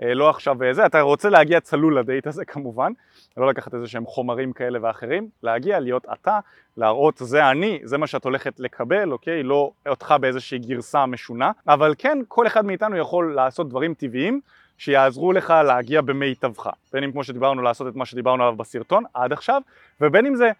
אה, 0.02 0.14
לא 0.14 0.30
עכשיו 0.30 0.56
זה, 0.72 0.86
אתה 0.86 1.00
רוצה 1.00 1.28
להגיע 1.28 1.60
צלול 1.60 1.98
לדייט 1.98 2.26
הזה 2.26 2.44
כמובן, 2.44 2.92
לא 3.36 3.48
לקחת 3.48 3.74
איזה 3.74 3.86
שהם 3.86 4.06
חומרים 4.06 4.52
כאלה 4.52 4.78
ואחרים, 4.82 5.28
להגיע, 5.42 5.80
להיות 5.80 6.06
אתה, 6.12 6.38
להראות 6.76 7.16
זה 7.18 7.50
אני, 7.50 7.80
זה 7.84 7.98
מה 7.98 8.06
שאת 8.06 8.24
הולכת 8.24 8.60
לקבל, 8.60 9.12
אוקיי? 9.12 9.42
לא 9.42 9.70
אותך 9.88 10.14
באיזושהי 10.20 10.58
גרסה 10.58 11.06
משונה, 11.06 11.52
אבל 11.68 11.94
כן, 11.98 12.18
כל 12.28 12.46
אחד 12.46 12.64
מאיתנו 12.64 12.96
יכול 12.96 13.34
לעשות 13.34 13.68
דברים 13.68 13.94
טבעיים 13.94 14.40
שיעזרו 14.78 15.32
לך 15.32 15.54
להגיע 15.66 16.00
במיטבך, 16.00 16.70
בין 16.92 17.04
אם 17.04 17.12
כמו 17.12 17.24
שדיברנו 17.24 17.62
לעשות 17.62 17.88
את 17.88 17.96
מה 17.96 18.06
שדיברנו 18.06 18.42
עליו 18.42 18.56
בסרטון 18.56 19.04
עד 19.14 19.32
עכשיו, 19.32 19.62
ובין 20.00 20.26
אם 20.26 20.34
זה 20.34 20.50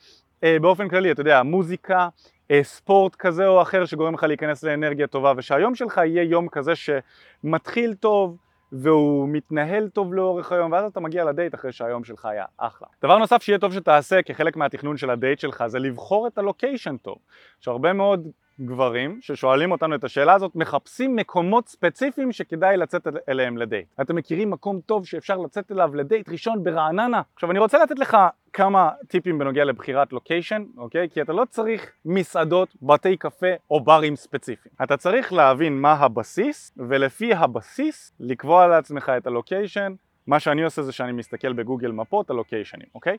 אה, 0.45 0.57
באופן 0.61 0.89
כללי, 0.89 1.11
אתה 1.11 1.21
יודע, 1.21 1.43
מוזיקה, 1.43 2.09
אה, 2.51 2.61
ספורט 2.63 3.15
כזה 3.15 3.47
או 3.47 3.63
אחר 3.63 3.85
שגורם 3.85 4.15
לך 4.15 4.23
להיכנס 4.23 4.65
לאנרגיה 4.65 5.07
טובה 5.07 5.33
ושהיום 5.37 5.75
שלך 5.75 5.97
יהיה 6.05 6.23
יום 6.23 6.49
כזה 6.49 6.73
שמתחיל 6.75 7.95
טוב, 7.95 8.37
והוא 8.75 9.29
מתנהל 9.29 9.89
טוב 9.89 10.15
לאורך 10.15 10.53
היום 10.53 10.73
ואז 10.73 10.85
אתה 10.85 11.01
מגיע 11.01 11.25
לדייט 11.25 11.55
אחרי 11.55 11.73
שהיום 11.73 12.05
שלך 12.05 12.25
היה 12.25 12.45
אחלה. 12.57 12.89
דבר 13.03 13.19
נוסף 13.19 13.43
שיהיה 13.43 13.59
טוב 13.59 13.73
שתעשה 13.73 14.23
כחלק 14.23 14.57
מהתכנון 14.57 14.97
של 14.97 15.11
הדייט 15.11 15.39
שלך 15.39 15.65
זה 15.67 15.79
לבחור 15.79 16.27
את 16.27 16.39
הלוקיישן 16.39 16.97
טוב. 16.97 17.17
יש 17.63 17.69
הרבה 17.69 17.93
מאוד 17.93 18.29
גברים 18.61 19.19
ששואלים 19.21 19.73
אותנו 19.73 19.95
את 19.95 20.05
השאלה 20.05 20.33
הזאת 20.33 20.53
מחפשים 20.55 21.17
מקומות 21.17 21.69
ספציפיים 21.69 22.33
שכדאי 22.33 22.77
לצאת 22.77 23.07
אליהם 23.29 23.59
לדייט. 23.59 23.87
אתם 24.01 24.17
מכירים 24.17 24.51
מקום 24.51 24.81
טוב 24.87 25.07
שאפשר 25.07 25.37
לצאת 25.37 25.73
אליו 25.73 25.95
לדייט 25.95 26.29
ראשון 26.29 26.65
ברעננה? 26.65 27.23
עכשיו 27.35 27.51
אני 27.51 27.59
רוצה 27.59 27.83
לתת 27.83 27.99
לך 27.99 28.17
כמה 28.53 28.91
טיפים 29.09 29.39
בנוגע 29.39 29.65
לבחירת 29.65 30.13
לוקיישן, 30.13 30.65
אוקיי? 30.77 31.09
כי 31.11 31.23
אתה 31.23 31.33
לא 31.33 31.45
צריך 31.51 31.93
מסעדות, 32.05 32.77
בתי 32.83 33.17
קפה 33.17 33.47
או 33.71 33.81
ברים 33.81 34.17
ספציפיים. 34.17 34.75
אתה 34.83 34.97
צריך 34.97 35.33
להבין 35.33 35.81
מה 35.81 35.93
הבסיס 35.93 36.73
ולפי 36.77 37.35
הבסיס 37.35 38.13
לקבוע 38.21 38.67
לעצמך 38.67 39.13
את 39.17 39.27
הלוקיישן. 39.27 39.95
מה 40.27 40.41
שאני 40.41 40.63
עושה 40.63 40.83
זה 40.83 40.93
שאני 40.93 41.13
מסתכל 41.13 41.53
בגוגל 41.53 41.93
מפות 41.93 42.31
על 42.31 42.37
לוקיישנים, 42.37 42.87
אוקיי? 42.95 43.17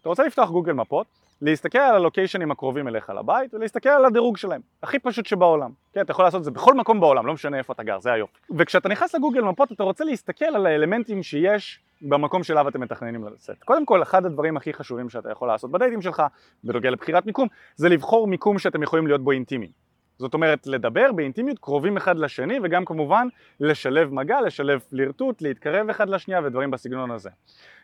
אתה 0.00 0.08
רוצה 0.08 0.26
לפתוח 0.26 0.50
גוגל 0.50 0.72
מפות, 0.72 1.06
להסתכל 1.42 1.78
על 1.78 1.94
הלוקיישנים 1.94 2.50
הקרובים 2.50 2.88
אליך 2.88 3.10
לבית 3.10 3.54
ולהסתכל 3.54 3.88
על 3.88 4.04
הדירוג 4.04 4.36
שלהם, 4.36 4.60
הכי 4.82 4.98
פשוט 4.98 5.26
שבעולם. 5.26 5.70
כן, 5.92 6.00
אתה 6.00 6.10
יכול 6.10 6.24
לעשות 6.24 6.38
את 6.38 6.44
זה 6.44 6.50
בכל 6.50 6.74
מקום 6.74 7.00
בעולם, 7.00 7.26
לא 7.26 7.34
משנה 7.34 7.58
איפה 7.58 7.72
אתה 7.72 7.82
גר, 7.82 8.00
זה 8.00 8.12
היופי. 8.12 8.38
וכשאתה 8.58 8.88
נכנס 8.88 9.14
לגוגל 9.14 9.40
מפות 9.40 9.72
אתה 9.72 9.82
רוצה 9.82 10.04
להסתכל 10.04 10.44
על 10.44 10.66
האלמנטים 10.66 11.22
שיש 11.22 11.80
במקום 12.02 12.42
שאליו 12.42 12.68
אתם 12.68 12.80
מתכננים 12.80 13.24
לצאת. 13.24 13.62
קודם 13.64 13.86
כל, 13.86 14.02
אחד 14.02 14.26
הדברים 14.26 14.56
הכי 14.56 14.72
חשובים 14.72 15.08
שאתה 15.08 15.30
יכול 15.30 15.48
לעשות 15.48 15.70
בדייטים 15.70 16.02
שלך, 16.02 16.22
בנוגע 16.64 16.90
לבחירת 16.90 17.26
מיקום, 17.26 17.48
זה 17.76 17.88
לבחור 17.88 18.26
מיקום 18.26 18.58
שאתם 18.58 18.82
יכולים 18.82 19.06
להיות 19.06 19.20
בו 19.24 19.32
אינטימיים. 19.32 19.85
זאת 20.18 20.34
אומרת, 20.34 20.66
לדבר 20.66 21.12
באינטימיות 21.12 21.58
קרובים 21.58 21.96
אחד 21.96 22.18
לשני 22.18 22.58
וגם 22.62 22.84
כמובן 22.84 23.28
לשלב 23.60 24.14
מגע, 24.14 24.40
לשלב 24.40 24.80
פלירטוט, 24.90 25.42
להתקרב 25.42 25.90
אחד 25.90 26.08
לשנייה 26.08 26.40
ודברים 26.44 26.70
בסגנון 26.70 27.10
הזה. 27.10 27.30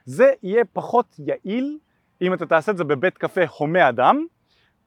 זה 0.05 0.33
יהיה 0.43 0.65
פחות 0.73 1.17
יעיל 1.19 1.79
אם 2.23 2.35
אתה 2.35 2.47
תעשה 2.47 2.73
את 2.73 2.77
זה 2.77 2.85
בבית 2.85 3.19
קפה 3.19 3.41
הומה 3.59 3.89
אדם, 3.89 4.27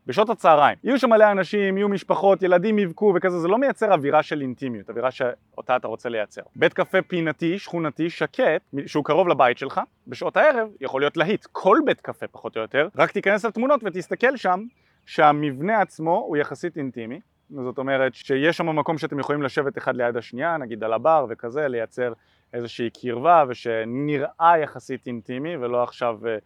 בשעות 0.08 0.30
הצהריים. 0.30 0.78
יהיו 0.84 1.00
שם 1.00 1.10
מלא 1.10 1.32
אנשים, 1.32 1.78
יהיו 1.78 1.90
משפחות, 1.90 2.44
ילדים 2.44 2.80
יבכו 2.80 3.14
וכזה, 3.16 3.40
זה 3.40 3.48
לא 3.48 3.58
מייצר 3.58 3.94
אווירה 3.94 4.24
של 4.24 4.42
אינטימיות, 4.42 4.90
אווירה 4.90 5.12
שאותה 5.12 5.76
אתה 5.76 5.88
רוצה 5.88 6.10
לייצר. 6.10 6.42
בית 6.56 6.74
קפה 6.74 7.02
פינתי, 7.02 7.60
שכונתי, 7.60 8.10
שקט, 8.10 8.62
שהוא 8.86 9.06
קרוב 9.06 9.28
לבית 9.28 9.58
שלך, 9.58 9.82
בשעות 10.08 10.38
הערב 10.38 10.70
יכול 10.82 11.02
להיות 11.02 11.18
להיט. 11.18 11.46
כל 11.52 11.78
בית 11.86 12.02
קפה 12.02 12.28
פחות 12.28 12.58
או 12.58 12.62
יותר, 12.62 12.88
רק 12.96 13.12
תיכנס 13.12 13.46
לתמונות 13.46 13.82
ותסתכל 13.84 14.38
שם 14.38 14.64
שהמבנה 15.06 15.82
עצמו 15.82 16.16
הוא 16.28 16.38
יחסית 16.38 16.78
אינטימי. 16.78 17.20
זאת 17.50 17.78
אומרת 17.78 18.14
שיש 18.14 18.58
שם 18.58 18.80
מקום 18.80 18.98
שאתם 18.98 19.20
יכולים 19.20 19.42
לשבת 19.42 19.78
אחד 19.78 19.96
ליד 19.96 20.18
השנייה, 20.18 20.58
נגיד 20.58 20.84
על 20.84 20.94
הבר 20.94 21.26
וכזה, 21.30 21.68
לייצר 21.68 22.14
איזושהי 22.54 22.90
קרבה 22.90 23.44
ושנראה 23.48 24.54
יחסית 24.64 25.08
אינטימי 25.08 25.58
ולא 25.58 25.84
עכשיו 25.84 26.20
אה, 26.28 26.38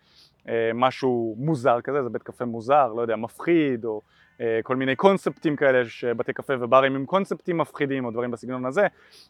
אה, 0.50 0.72
משהו 0.74 1.36
מוזר 1.40 1.82
כזה, 1.82 2.04
זה 2.04 2.10
בית 2.10 2.24
קפה 2.24 2.46
מוזר, 2.46 2.94
לא 2.94 3.02
יודע, 3.02 3.16
מפחיד, 3.16 3.86
או 3.86 4.02
אה, 4.42 4.60
כל 4.64 4.76
מיני 4.76 4.96
קונספטים 4.96 5.56
כאלה, 5.56 5.80
יש 5.80 6.04
בתי 6.04 6.34
קפה 6.34 6.54
וברים 6.60 6.96
עם 6.96 7.06
קונספטים 7.06 7.58
מפחידים 7.58 8.06
או 8.06 8.12
דברים 8.12 8.32
בסגנון 8.32 8.66
הזה, 8.66 8.88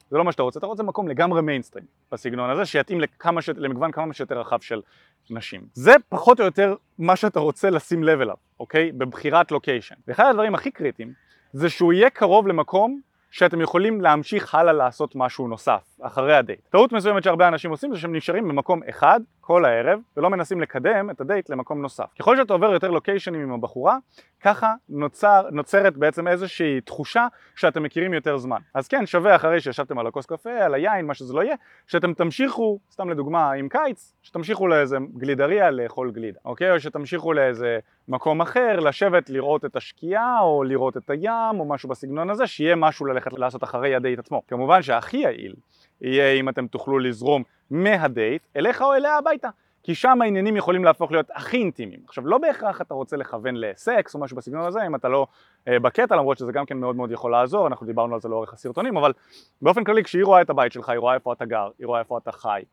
זה 0.10 0.18
לא 0.18 0.26
מה 0.26 0.32
שאתה 0.32 0.44
רוצה, 0.44 0.60
אתה 0.60 0.68
רוצה 0.68 0.84
מקום 0.84 1.08
לגמרי 1.08 1.42
מיינסטרים 1.42 1.86
בסגנון 2.12 2.50
הזה, 2.50 2.66
שיתאים 2.66 3.02
לכמה 3.02 3.42
ש... 3.42 3.50
למגוון 3.50 3.92
כמה 3.92 4.14
שיותר 4.14 4.40
רחב 4.40 4.62
של 4.62 4.82
נשים. 5.30 5.62
זה 5.74 5.94
פחות 6.10 6.40
או 6.40 6.46
יותר 6.46 6.76
מה 7.00 7.16
שאתה 7.16 7.40
רוצה 7.40 7.70
לשים 7.70 8.04
לב 8.04 8.22
אליו, 8.22 8.36
אוקיי? 8.60 8.92
בבחירת 8.92 9.52
לוקיישן. 9.52 9.96
ואחד 10.08 10.26
הדברים 10.30 10.56
הכי 10.56 10.72
קריטיים 10.72 11.14
זה 11.54 11.70
שהוא 11.70 11.94
יהיה 11.94 12.10
קרוב 12.10 12.48
למקום 12.48 13.00
שאתם 13.32 13.62
יכולים 13.62 14.02
להמשיך 14.02 14.56
הלאה 14.56 14.74
לעשות 14.74 15.16
משהו 15.16 15.48
נוסף 15.48 15.82
אחרי 16.02 16.36
הדייט. 16.36 16.60
טעות 16.70 16.92
מסוימת 16.92 17.24
שהרבה 17.24 17.48
אנשים 17.48 17.72
עושים 17.72 17.94
זה 17.94 18.00
שהם 18.00 18.16
נשארים 18.16 18.48
במקום 18.48 18.82
אחד 18.90 19.20
כל 19.50 19.66
הערב 19.66 20.00
ולא 20.18 20.30
מנסים 20.30 20.62
לקדם 20.62 21.10
את 21.10 21.22
הדייט 21.22 21.50
למקום 21.50 21.82
נוסף. 21.82 22.06
ככל 22.20 22.38
שאתה 22.38 22.54
עובר 22.54 22.74
יותר 22.74 22.92
לוקיישנים 22.92 23.42
עם 23.42 23.52
הבחורה, 23.52 23.98
ככה 24.42 24.74
נוצר, 24.90 25.46
נוצרת 25.52 25.98
בעצם 25.98 26.28
איזושהי 26.28 26.82
תחושה 26.82 27.28
שאתם 27.56 27.84
מכירים 27.84 28.14
יותר 28.14 28.38
זמן. 28.38 28.58
אז 28.74 28.88
כן, 28.88 29.06
שווה 29.06 29.36
אחרי 29.36 29.62
שישבתם 29.62 30.00
על 30.00 30.08
הכוס 30.08 30.26
קפה, 30.26 30.50
על 30.50 30.74
היין, 30.74 31.06
מה 31.06 31.14
שזה 31.14 31.34
לא 31.34 31.44
יהיה, 31.44 31.56
שאתם 31.88 32.14
תמשיכו, 32.14 32.80
סתם 32.92 33.10
לדוגמה 33.10 33.52
אם 33.52 33.70
קיץ, 33.70 34.14
שתמשיכו 34.22 34.68
לאיזה 34.68 34.98
גלידריה 35.18 35.72
לאכול 35.72 36.12
גלידה, 36.12 36.40
אוקיי? 36.46 36.72
או 36.72 36.80
שתמשיכו 36.80 37.34
לאיזה 37.34 37.80
מקום 38.08 38.42
אחר, 38.42 38.80
לשבת 38.80 39.30
לראות 39.30 39.66
את 39.66 39.76
השקיעה 39.76 40.40
או 40.42 40.64
לראות 40.64 40.98
את 40.98 41.10
הים 41.10 41.60
או 41.60 41.66
משהו 41.66 41.90
בסגנון 41.90 42.30
הזה, 42.30 42.48
שיהיה 42.48 42.76
משהו 42.76 43.06
ללכת 43.06 43.34
לעשות 43.34 43.64
אחרי 43.64 43.96
הדייט 43.96 44.20
עצמו. 44.20 44.42
כמובן 44.48 44.82
שהכי 44.82 45.18
יעיל 45.18 45.54
יהיה 46.02 46.34
אם 46.34 46.50
אתם 46.50 46.68
תוכלו 46.68 47.00
לזרום 47.00 47.44
מהדייט 47.72 48.42
אליך 48.56 48.82
או 48.82 48.94
אליה 48.94 49.18
הביתה 49.18 49.50
כי 49.84 49.96
שם 49.96 50.22
העניינים 50.22 50.58
יכולים 50.58 50.84
להפוך 50.84 51.12
להיות 51.12 51.28
הכי 51.36 51.58
אינטימיים. 51.58 52.00
עכשיו 52.08 52.28
לא 52.28 52.38
בהכרח 52.38 52.82
אתה 52.82 52.94
רוצה 52.94 53.18
לכוון 53.18 53.56
לסקס 53.56 54.16
או 54.16 54.20
משהו 54.20 54.38
בסגנון 54.38 54.66
הזה 54.66 54.80
אם 54.88 54.96
אתה 54.96 55.10
לא 55.10 55.28
אה, 55.68 55.80
בקטע 55.80 56.16
למרות 56.16 56.38
שזה 56.38 56.52
גם 56.52 56.66
כן 56.66 56.78
מאוד 56.78 56.96
מאוד 56.96 57.12
יכול 57.12 57.32
לעזור, 57.32 57.68
אנחנו 57.68 57.86
דיברנו 57.86 58.14
על 58.14 58.22
זה 58.22 58.30
לאורך 58.30 58.54
הסרטונים 58.54 58.98
אבל 58.98 59.14
באופן 59.62 59.84
כללי 59.84 60.04
כשהיא 60.04 60.24
רואה 60.24 60.42
את 60.42 60.50
הבית 60.50 60.72
שלך, 60.72 60.90
היא 60.90 61.00
רואה 61.00 61.14
איפה 61.14 61.34
אתה 61.34 61.46
גר, 61.46 61.70
היא 61.80 61.88
רואה 61.88 62.00
איפה 62.00 62.18
אתה 62.18 62.32
חי 62.32 62.64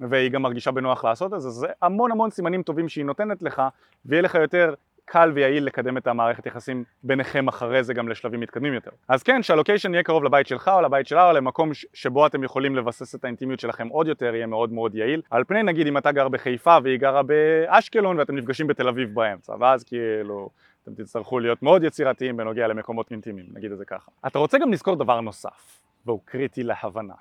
והיא 0.00 0.30
גם 0.30 0.42
מרגישה 0.42 0.70
בנוח 0.70 1.04
לעשות 1.04 1.34
את 1.34 1.40
זה, 1.40 1.50
זה 1.50 1.66
המון 1.82 2.12
המון 2.12 2.30
סימנים 2.30 2.62
טובים 2.62 2.88
שהיא 2.88 3.04
נותנת 3.04 3.42
לך 3.42 3.62
ויהיה 4.06 4.22
לך 4.22 4.34
יותר 4.34 4.74
קל 5.04 5.32
ויעיל 5.34 5.64
לקדם 5.64 5.96
את 5.96 6.06
המערכת 6.06 6.46
יחסים 6.46 6.84
ביניכם 7.02 7.48
אחרי 7.48 7.84
זה 7.84 7.94
גם 7.94 8.08
לשלבים 8.08 8.40
מתקדמים 8.40 8.74
יותר. 8.74 8.90
אז 9.08 9.22
כן, 9.22 9.42
שהלוקיישן 9.42 9.94
יהיה 9.94 10.02
קרוב 10.02 10.24
לבית 10.24 10.46
שלך 10.46 10.70
או 10.74 10.80
לבית 10.80 11.06
שלה 11.06 11.28
או 11.28 11.32
למקום 11.32 11.70
שבו 11.94 12.26
אתם 12.26 12.44
יכולים 12.44 12.76
לבסס 12.76 13.14
את 13.14 13.24
האינטימיות 13.24 13.60
שלכם 13.60 13.88
עוד 13.88 14.06
יותר, 14.06 14.34
יהיה 14.34 14.46
מאוד 14.46 14.72
מאוד 14.72 14.94
יעיל. 14.94 15.22
על 15.30 15.44
פני 15.44 15.62
נגיד 15.62 15.86
אם 15.86 15.98
אתה 15.98 16.12
גר 16.12 16.28
בחיפה 16.28 16.78
והיא 16.82 16.98
גרה 16.98 17.22
באשקלון 17.22 18.18
ואתם 18.18 18.36
נפגשים 18.36 18.66
בתל 18.66 18.88
אביב 18.88 19.14
באמצע, 19.14 19.54
ואז 19.60 19.84
כאילו... 19.84 20.48
אתם 20.84 20.94
תצטרכו 20.94 21.38
להיות 21.38 21.62
מאוד 21.62 21.84
יצירתיים 21.84 22.36
בנוגע 22.36 22.66
למקומות 22.66 23.10
אינטימיים, 23.10 23.46
נגיד 23.52 23.72
את 23.72 23.78
זה 23.78 23.84
ככה. 23.84 24.10
אתה 24.26 24.38
רוצה 24.38 24.58
גם 24.58 24.72
לזכור 24.72 24.96
דבר 24.96 25.20
נוסף, 25.20 25.80
והוא 26.06 26.20
קריטי 26.24 26.62
להבנה. 26.62 27.14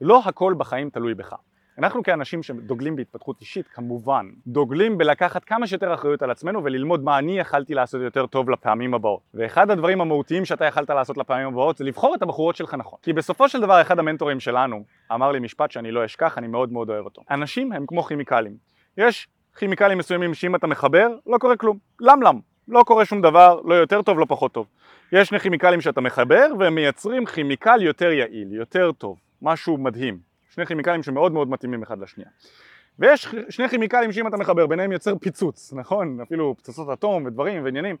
לא 0.00 0.22
הכל 0.24 0.54
בחיים 0.58 0.90
תלוי 0.90 1.14
בך. 1.14 1.34
אנחנו 1.78 2.02
כאנשים 2.02 2.42
שדוגלים 2.42 2.96
בהתפתחות 2.96 3.40
אישית, 3.40 3.68
כמובן, 3.68 4.26
דוגלים 4.46 4.98
בלקחת 4.98 5.44
כמה 5.44 5.66
שיותר 5.66 5.94
אחריות 5.94 6.22
על 6.22 6.30
עצמנו 6.30 6.64
וללמוד 6.64 7.04
מה 7.04 7.18
אני 7.18 7.38
יכלתי 7.38 7.74
לעשות 7.74 8.00
יותר 8.00 8.26
טוב 8.26 8.50
לפעמים 8.50 8.94
הבאות. 8.94 9.20
ואחד 9.34 9.70
הדברים 9.70 10.00
המהותיים 10.00 10.44
שאתה 10.44 10.64
יכלת 10.64 10.90
לעשות 10.90 11.18
לפעמים 11.18 11.46
הבאות 11.48 11.76
זה 11.76 11.84
לבחור 11.84 12.14
את 12.14 12.22
הבחורות 12.22 12.56
שלך 12.56 12.74
נכון. 12.74 12.98
כי 13.02 13.12
בסופו 13.12 13.48
של 13.48 13.60
דבר 13.60 13.80
אחד 13.80 13.98
המנטורים 13.98 14.40
שלנו 14.40 14.84
אמר 15.12 15.32
לי 15.32 15.38
משפט 15.38 15.70
שאני 15.70 15.90
לא 15.90 16.04
אשכח, 16.04 16.38
אני 16.38 16.46
מאוד 16.46 16.72
מאוד 16.72 16.90
אוהב 16.90 17.04
אותו. 17.04 17.22
אנשים 17.30 17.72
הם 17.72 17.86
כמו 17.86 18.02
כימיקלים. 18.02 18.56
יש 18.98 19.28
כימיקלים 19.58 19.98
מסוימים 19.98 20.34
שאם 20.34 20.54
אתה 20.54 20.66
מחבר, 20.66 21.08
לא 21.26 21.38
קורה 21.38 21.56
כלום. 21.56 21.78
למלם. 22.00 22.40
לא 22.68 22.82
קורה 22.86 23.04
שום 23.04 23.22
דבר, 23.22 23.60
לא 23.64 23.74
יותר 23.74 24.02
טוב, 24.02 24.18
לא 24.18 24.26
פחות 24.28 24.52
טוב. 24.52 24.66
יש 25.12 25.28
שני 25.28 25.40
כימיקלים 25.40 25.80
שאתה 25.80 26.00
מחבר 26.00 26.46
והם 26.58 26.74
מייצרים 26.74 27.26
כימיקל 27.26 27.82
יותר 27.82 28.10
יעיל, 28.10 28.52
יותר 28.52 28.92
טוב, 28.92 29.18
משהו 29.42 29.78
מדהים. 29.78 30.33
שני 30.54 30.66
כימיקלים 30.66 31.02
שמאוד 31.02 31.32
מאוד 31.32 31.50
מתאימים 31.50 31.82
אחד 31.82 31.98
לשנייה. 31.98 32.30
ויש 32.98 33.28
שני 33.48 33.68
כימיקלים 33.68 34.12
שאם 34.12 34.26
אתה 34.26 34.36
מחבר 34.36 34.66
ביניהם 34.66 34.92
יוצר 34.92 35.18
פיצוץ, 35.18 35.72
נכון? 35.72 36.20
אפילו 36.20 36.54
פצצות 36.58 36.88
אטום 36.92 37.24
ודברים 37.26 37.64
ועניינים. 37.64 37.96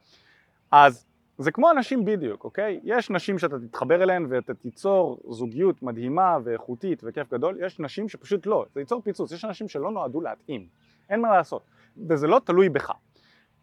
אז 0.70 1.06
זה 1.38 1.52
כמו 1.52 1.70
אנשים 1.70 2.04
בדיוק, 2.04 2.44
אוקיי? 2.44 2.80
יש 2.84 3.10
נשים 3.10 3.38
שאתה 3.38 3.58
תתחבר 3.58 4.02
אליהן 4.02 4.26
ואתה 4.28 4.54
תיצור 4.54 5.20
זוגיות 5.30 5.82
מדהימה 5.82 6.38
ואיכותית 6.44 7.02
וכיף 7.04 7.32
גדול, 7.32 7.58
יש 7.60 7.80
נשים 7.80 8.08
שפשוט 8.08 8.46
לא, 8.46 8.64
זה 8.74 8.80
ייצור 8.80 9.02
פיצוץ, 9.02 9.32
יש 9.32 9.44
אנשים 9.44 9.68
שלא 9.68 9.90
נועדו 9.90 10.20
להתאים, 10.20 10.66
אין 11.10 11.20
מה 11.20 11.36
לעשות, 11.36 11.62
וזה 12.08 12.26
לא 12.26 12.40
תלוי 12.44 12.68
בך. 12.68 12.92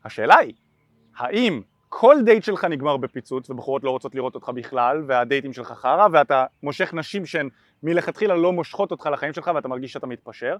השאלה 0.03 0.37
היא, 0.37 0.53
האם 1.15 1.61
כל 1.93 2.15
דייט 2.25 2.43
שלך 2.43 2.65
נגמר 2.65 2.97
בפיצוץ 2.97 3.49
ובחורות 3.49 3.83
לא 3.83 3.89
רוצות 3.89 4.15
לראות 4.15 4.35
אותך 4.35 4.49
בכלל 4.49 5.03
והדייטים 5.07 5.53
שלך 5.53 5.71
חרא 5.71 6.07
ואתה 6.11 6.45
מושך 6.63 6.93
נשים 6.93 7.25
שהן 7.25 7.49
מלכתחילה 7.83 8.35
לא 8.35 8.53
מושכות 8.53 8.91
אותך 8.91 9.05
לחיים 9.05 9.33
שלך 9.33 9.51
ואתה 9.55 9.67
מרגיש 9.67 9.93
שאתה 9.93 10.07
מתפשר 10.07 10.55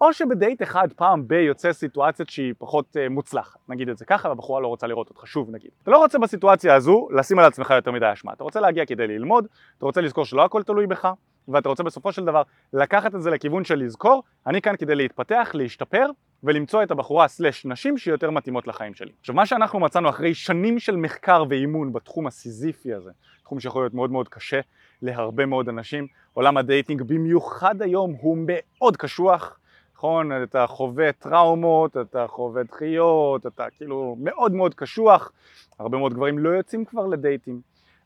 או 0.00 0.12
שבדייט 0.12 0.62
אחד 0.62 0.88
פעם 0.96 1.28
ב 1.28 1.32
יוצא 1.32 1.72
סיטואציה 1.72 2.26
שהיא 2.28 2.54
פחות 2.58 2.96
uh, 2.96 3.08
מוצלחת, 3.12 3.58
נגיד 3.68 3.88
את 3.88 3.98
זה 3.98 4.04
ככה, 4.04 4.28
והבחורה 4.28 4.60
לא 4.60 4.68
רוצה 4.68 4.86
לראות 4.86 5.08
אותך 5.08 5.26
שוב 5.26 5.50
נגיד. 5.50 5.70
אתה 5.82 5.90
לא 5.90 5.98
רוצה 5.98 6.18
בסיטואציה 6.18 6.74
הזו 6.74 7.08
לשים 7.10 7.38
על 7.38 7.44
עצמך 7.44 7.70
יותר 7.70 7.90
מדי 7.90 8.12
אשמה, 8.12 8.32
אתה 8.32 8.44
רוצה 8.44 8.60
להגיע 8.60 8.86
כדי 8.86 9.06
ללמוד, 9.06 9.46
אתה 9.78 9.86
רוצה 9.86 10.00
לזכור 10.00 10.24
שלא 10.24 10.44
הכל 10.44 10.62
תלוי 10.62 10.86
בך, 10.86 11.08
ואתה 11.48 11.68
רוצה 11.68 11.82
בסופו 11.82 12.12
של 12.12 12.24
דבר 12.24 12.42
לקחת 12.72 13.14
את 13.14 13.22
זה 13.22 13.30
לכיוון 13.30 13.64
של 13.64 13.78
לזכור, 13.78 14.22
אני 14.46 14.62
כאן 14.62 14.76
כדי 14.76 14.94
להתפתח, 14.94 15.50
להשתפר 15.54 16.06
ולמצוא 16.44 16.82
את 16.82 16.90
הבחורה 16.90 17.28
slash 17.28 17.66
נשים 17.66 17.98
שיותר 17.98 18.30
מתאימות 18.30 18.66
לחיים 18.66 18.94
שלי. 18.94 19.12
עכשיו 19.20 19.34
מה 19.34 19.46
שאנחנו 19.46 19.80
מצאנו 19.80 20.08
אחרי 20.08 20.34
שנים 20.34 20.78
של 20.78 20.96
מחקר 20.96 21.44
ואימון 21.48 21.92
בתחום 21.92 22.26
הסיזיפי 22.26 22.94
הזה, 22.94 23.10
תחום 23.42 23.60
שיכול 23.60 23.82
להיות 23.82 23.94
מאוד 23.94 24.10
מאוד 24.10 24.28
קשה 24.28 24.60
להרבה 25.02 25.46
מאוד 25.46 25.68
אנשים, 25.68 26.06
עולם 26.32 26.56
ה 26.56 26.63
dating 26.63 27.02
במיוחד 27.02 27.82
היום 27.82 28.16
הוא 28.20 28.38
מאוד 28.46 28.96
קשוח, 28.96 29.58
נכון? 29.94 30.42
אתה 30.42 30.66
חווה 30.66 31.12
טראומות, 31.12 31.96
אתה 31.96 32.26
חווה 32.28 32.62
דחיות, 32.62 33.46
אתה 33.46 33.70
כאילו 33.76 34.16
מאוד 34.20 34.52
מאוד 34.52 34.74
קשוח, 34.74 35.32
הרבה 35.78 35.98
מאוד 35.98 36.14
גברים 36.14 36.38
לא 36.38 36.48
יוצאים 36.48 36.84
כבר 36.84 37.06
לדייטים, 37.06 37.60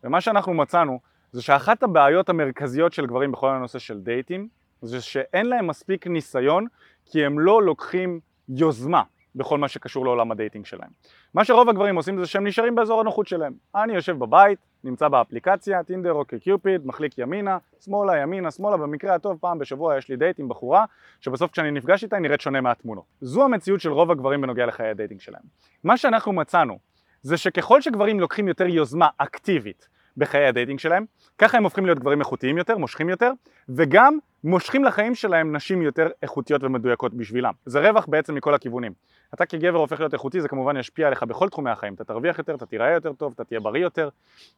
ומה 0.05 0.21
שאנחנו 0.21 0.55
מצאנו 0.55 1.01
זה 1.33 1.43
שאחת 1.43 1.83
הבעיות 1.83 2.29
המרכזיות 2.29 2.93
של 2.93 3.07
גברים 3.07 3.33
בכל 3.33 3.51
הנושא 3.51 3.79
של 3.79 4.01
דייטים 4.01 4.49
זה 4.83 5.01
שאין 5.01 5.47
להם 5.47 5.67
מספיק 5.67 6.07
ניסיון 6.07 6.67
כי 7.05 7.25
הם 7.25 7.39
לא 7.39 7.63
לוקחים 7.63 8.21
יוזמה 8.49 9.03
בכל 9.35 9.59
מה 9.59 9.69
שקשור 9.69 10.05
לעולם 10.05 10.31
ה 10.31 10.36
dating 10.36 10.67
שלהם. 10.67 10.91
מה 11.35 11.45
שרוב 11.45 11.69
הגברים 11.69 11.97
עושים 11.97 12.19
זה 12.19 12.27
שהם 12.27 12.47
נשארים 12.47 12.75
באזור 12.75 13.01
הנוחות 13.01 13.27
שלהם. 13.27 13.53
אני 13.75 13.95
יושב 13.95 14.19
בבית, 14.19 14.59
נמצא 14.85 15.09
באפליקציה, 15.09 15.83
טינדר, 15.83 16.13
OkCupid, 16.13 16.87
מחליק 16.87 17.19
ימינה, 17.19 17.59
שמאלה, 17.81 18.17
ימינה, 18.17 18.51
שמאלה, 18.51 18.77
במקרה 18.77 19.15
הטוב 19.15 19.39
פעם 19.41 19.59
בשבוע 19.59 19.99
יש 19.99 20.09
לי 20.09 20.17
דייט 20.17 20.39
עם 20.39 20.49
בחורה 20.49 20.85
שבסוף 21.21 21.51
כשאני 21.51 21.71
נפגש 21.71 22.05
איתה 22.05 22.17
היא 22.17 22.23
נראית 22.23 22.41
שונה 22.41 22.61
מהתמונות. 22.61 23.05
זו 23.21 23.45
המציאות 23.45 23.81
של 23.81 23.93
רוב 23.93 24.11
הגברים 24.11 24.41
בנוגע 24.41 24.67
לחיי 24.67 24.89
ה 24.89 24.93
dating 24.93 25.21
שלהם. 25.21 25.43
מה 25.85 25.97
שאנחנו 25.97 26.33
מצאנו 26.33 26.79
זה 27.23 27.37
שככל 27.37 27.81
שגברים 27.81 28.21
לוקחים 28.21 28.49
יותר 28.49 28.67
יוזמה 28.67 29.09
אקטיבית 29.19 29.89
בחיי 30.17 30.47
ה 30.47 30.51
dating 30.51 30.79
שלהם, 30.79 31.05
ככה 31.39 31.57
הם 31.57 31.65
הופכים 31.65 31.87
להיות 31.87 31.99
גברים 31.99 32.21
איכותיים 32.21 32.59
יותר, 32.59 32.79
מושכים 32.79 33.09
יותר, 33.09 33.33
וגם 33.69 34.19
מושכים 34.45 34.85
לחיים 34.85 35.15
שלהם 35.15 35.57
נשים 35.57 35.83
יותר 35.83 36.09
איכותיות 36.23 36.65
ומדויקות 36.65 37.15
בשבילם. 37.15 37.53
זה 37.67 37.89
רווח 37.89 38.07
בעצם 38.07 38.35
מכל 38.35 38.55
הכיוונים. 38.55 38.93
אתה 39.35 39.47
כגבר 39.47 39.79
הופך 39.79 40.01
להיות 40.01 40.13
איכותי, 40.15 40.41
זה 40.41 40.49
כמובן 40.49 40.77
ישפיע 40.77 41.07
עליך 41.07 41.23
בכל 41.23 41.49
תחומי 41.49 41.71
החיים. 41.71 41.95
אתה 41.95 42.05
תרוויח 42.05 42.39
יותר, 42.39 42.55
אתה 42.55 42.67
תיראה 42.67 42.91
יותר 42.91 43.13
טוב, 43.13 43.33
אתה 43.35 43.45
תהיה 43.45 43.61
בריא 43.61 43.83
יותר, 43.83 44.09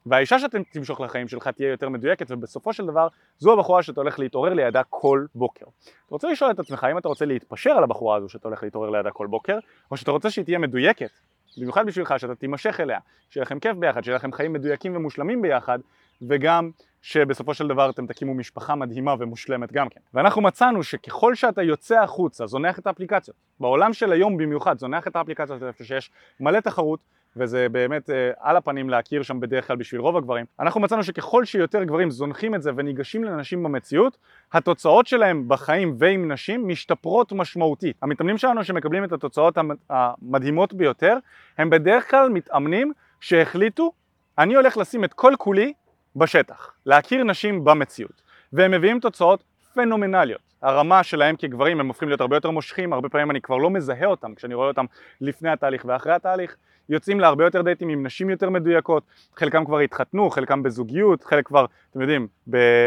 והאישה 0.07 0.39
שאתם 0.39 0.63
תמשוך 0.63 1.01
לחיים 1.01 1.29
שלך 1.29 1.49
תהיה 1.49 1.71
יותר 1.71 1.89
מדויקת, 1.89 2.27
ובסופו 2.31 2.73
של 2.73 2.87
דבר 2.87 3.09
זו 3.39 3.53
הבחורה 3.53 3.83
שאתה 3.83 4.01
הולך 4.01 4.19
להתעורר 4.19 4.55
לידה 4.55 4.83
כל 4.91 5.27
בוקר. 5.35 5.67
אתה 5.67 6.15
רוצה 6.15 6.29
לשאול 6.31 6.51
את 6.51 6.59
עצמך 6.59 6.87
אם 6.93 6.99
אתה 6.99 7.09
רוצה 7.09 7.25
להתפשר 7.25 7.71
על 7.71 7.85
הבחורה 7.85 8.17
הזו 8.17 8.29
שאתה 8.29 8.49
הולך 8.49 8.63
להתעורר 8.63 8.91
לידה 8.91 9.11
כל 9.11 9.27
בוקר, 9.27 9.59
או 9.91 9.97
שאתה 9.97 10.11
רוצה 10.11 10.31
שהיא 10.31 10.45
תהיה 10.45 10.59
מדויקת, 10.59 11.11
במיוחד 11.59 11.87
בשבילך, 11.87 12.15
שאתה 12.19 12.35
תימשך 12.35 12.81
אליה, 12.81 12.99
שיהיה 13.31 13.43
לכם 13.43 13.59
כיף 13.59 13.77
ביחד, 13.77 14.05
שיהיה 14.05 14.17
לכם 14.17 14.33
חיים 14.33 14.53
מדויקים 14.53 14.97
ומושלמים 14.97 15.43
ביחד, 15.43 15.79
וגם 16.23 16.71
שבסופו 17.03 17.55
של 17.55 17.69
דבר 17.69 17.91
אתם 17.91 18.07
תקימו 18.07 18.35
משפחה 18.35 18.75
מדהימה 18.75 19.15
ומושלמת 19.19 19.73
גם 19.73 19.89
כן. 19.89 20.01
ואנחנו 20.15 20.43
מצאנו 20.43 20.83
שככל 20.83 21.35
שאתה 21.35 21.63
יוצא 21.63 22.01
החוצה, 22.03 22.47
זונח 22.47 22.79
את 22.79 22.87
האפליקציות. 22.87 23.37
בעולם 23.61 23.93
של 23.93 24.13
היום 24.13 24.37
במיוחד, 24.37 24.79
זונח 24.79 25.07
את 25.09 25.17
האפליקציות 25.17 25.63
שיש 25.83 26.11
מלא 26.41 26.61
תחרות, 26.61 27.01
וזה 27.37 27.69
באמת 27.69 28.11
אה, 28.11 28.31
על 28.41 28.57
הפנים 28.57 28.91
להכיר 28.91 29.23
שם 29.23 29.41
בדרך 29.41 29.67
כלל 29.67 29.77
בשביל 29.77 30.01
רוב 30.01 30.17
הגברים. 30.17 30.45
אנחנו 30.61 30.81
מצאנו 30.81 31.05
שככל 31.05 31.45
שיותר 31.45 31.85
גברים 31.85 32.11
זונחים 32.11 32.55
את 32.55 32.63
זה 32.63 32.71
וניגשים 32.77 33.25
לנשים 33.25 33.63
במציאות, 33.63 34.17
התוצאות 34.53 35.07
שלהם 35.07 35.49
בחיים 35.49 35.95
ועם 35.99 36.33
נשים 36.33 36.69
משתפרות 36.69 37.33
משמעותית. 37.33 37.97
המתאמנים 38.03 38.39
שלנו 38.39 38.65
שמקבלים 38.65 39.05
את 39.05 39.13
התוצאות 39.13 39.59
המדהימות 39.91 40.75
ביותר, 40.75 41.17
הם 41.59 41.71
בדרך 41.71 42.11
כלל 42.11 42.29
מתאמנים 42.29 42.93
שהחליטו, 43.21 43.93
אני 44.39 44.55
הולך 44.55 44.77
לשים 44.77 45.05
את 45.05 45.13
כל 45.13 45.33
כולי 45.39 45.73
בשטח, 46.17 46.73
להכיר 46.87 47.25
נשים 47.25 47.65
במציאות, 47.65 48.23
והם 48.53 48.71
מביאים 48.71 49.01
תוצאות 49.01 49.43
פנומנליות. 49.75 50.46
הרמה 50.67 51.03
שלהם 51.03 51.37
כגברים 51.37 51.81
הם 51.81 51.89
הופכים 51.89 52.09
להיות 52.09 52.21
הרבה 52.21 52.37
יותר 52.37 52.51
מושכים, 52.51 52.93
הרבה 52.93 53.09
פעמים 53.09 53.31
אני 53.31 53.41
כבר 53.41 53.57
לא 53.57 53.71
מזהה 53.71 54.07
אותם 54.07 54.35
כשאני 54.35 54.55
רואה 54.55 54.69
אותם 54.69 54.85
לפני 55.21 55.51
התהליך 55.51 55.85
ואחרי 55.89 56.13
התהליך, 56.13 56.57
יוצאים 56.89 57.21
להרבה 57.21 57.45
יותר 57.45 57.63
דייטים 57.63 57.89
עם 57.89 58.07
נשים 58.07 58.31
יותר 58.31 58.51
מדויקות, 58.51 59.03
חלקם 59.37 59.65
כבר 59.65 59.79
התחתנו, 59.79 60.31
חלקם 60.31 60.63
בזוגיות, 60.63 61.25
חלק 61.25 61.47
כבר, 61.47 61.67
אתם 61.91 62.01
יודעים, 62.01 62.27